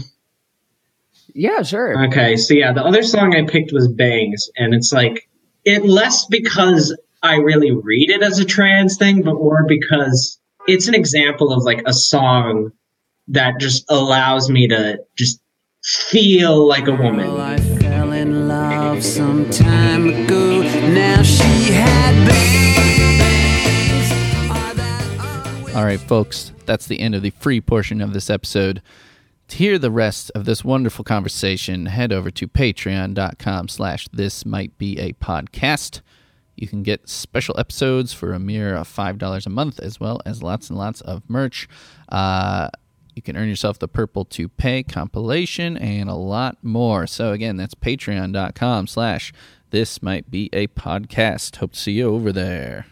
Yeah, 1.35 1.63
sure. 1.63 2.07
Okay, 2.07 2.37
so 2.37 2.55
yeah, 2.55 2.73
the 2.73 2.85
other 2.85 3.03
song 3.03 3.35
I 3.35 3.45
picked 3.45 3.73
was 3.73 3.89
Bangs, 3.89 4.51
and 4.57 4.75
it's 4.75 4.93
like 4.93 5.29
it 5.65 5.85
less 5.85 6.27
because 6.27 6.97
I 7.23 7.37
really 7.37 7.71
read 7.73 8.11
it 8.11 8.23
as 8.23 8.39
a 8.39 8.45
trans 8.45 8.97
thing, 8.99 9.23
but 9.23 9.35
more 9.35 9.65
because 9.67 10.39
it's 10.69 10.89
an 10.89 10.95
example 10.95 11.53
of 11.53 11.63
like 11.63 11.83
a 11.87 11.93
song 11.93 12.73
that 13.29 13.59
just 13.59 13.85
allows 13.89 14.51
me 14.51 14.69
to 14.69 14.99
just 15.17 15.41
feel 15.83 16.67
like 16.67 16.87
a 16.87 16.95
woman. 16.95 17.29
I 17.41 17.59
fell 17.59 18.13
in 18.13 18.49
love 18.49 19.03
some 19.03 19.49
time 19.51 20.09
ago. 20.09 20.63
Now 20.93 21.23
she 21.23 21.73
had 21.73 22.29
bangs. 22.29 22.92
All 25.75 25.85
right, 25.85 25.99
folks, 26.01 26.53
that's 26.67 26.87
the 26.87 27.01
end 27.01 27.15
of 27.15 27.23
the 27.23 27.31
free 27.31 27.61
portion 27.61 28.03
of 28.03 28.13
this 28.13 28.29
episode. 28.29 28.83
To 29.49 29.57
hear 29.57 29.79
the 29.79 29.91
rest 29.91 30.31
of 30.35 30.45
this 30.45 30.63
wonderful 30.63 31.03
conversation, 31.03 31.87
head 31.87 32.13
over 32.13 32.31
to 32.31 32.47
patreon.com 32.47 33.69
slash 33.69 34.07
this 34.13 34.45
might 34.45 34.77
be 34.77 34.99
a 34.99 35.15
podcast. 35.15 36.03
You 36.57 36.69
can 36.69 36.83
get 36.83 37.09
special 37.09 37.59
episodes 37.59 38.13
for 38.13 38.35
a 38.35 38.39
mere 38.39 38.75
$5 38.75 39.47
a 39.47 39.51
month, 39.51 39.81
as 39.81 39.99
well 39.99 40.21
as 40.27 40.43
lots 40.43 40.69
and 40.69 40.79
lots 40.79 41.01
of 41.01 41.23
merch. 41.29 41.67
Uh, 42.11 42.69
You 43.15 43.23
can 43.23 43.37
earn 43.37 43.49
yourself 43.49 43.79
the 43.79 43.89
Purple 43.89 44.27
Toupee 44.27 44.83
compilation 44.83 45.79
and 45.79 46.11
a 46.11 46.15
lot 46.15 46.59
more. 46.63 47.07
So 47.07 47.33
again, 47.33 47.57
that's 47.57 47.75
patreon.com 47.75 48.87
slash 48.87 49.33
this 49.71 50.03
might 50.03 50.31
be 50.31 50.51
a 50.53 50.67
podcast. 50.69 51.57
Hope 51.57 51.73
to 51.73 51.79
see 51.79 51.93
you 51.93 52.09
over 52.15 52.31
there. 52.31 52.87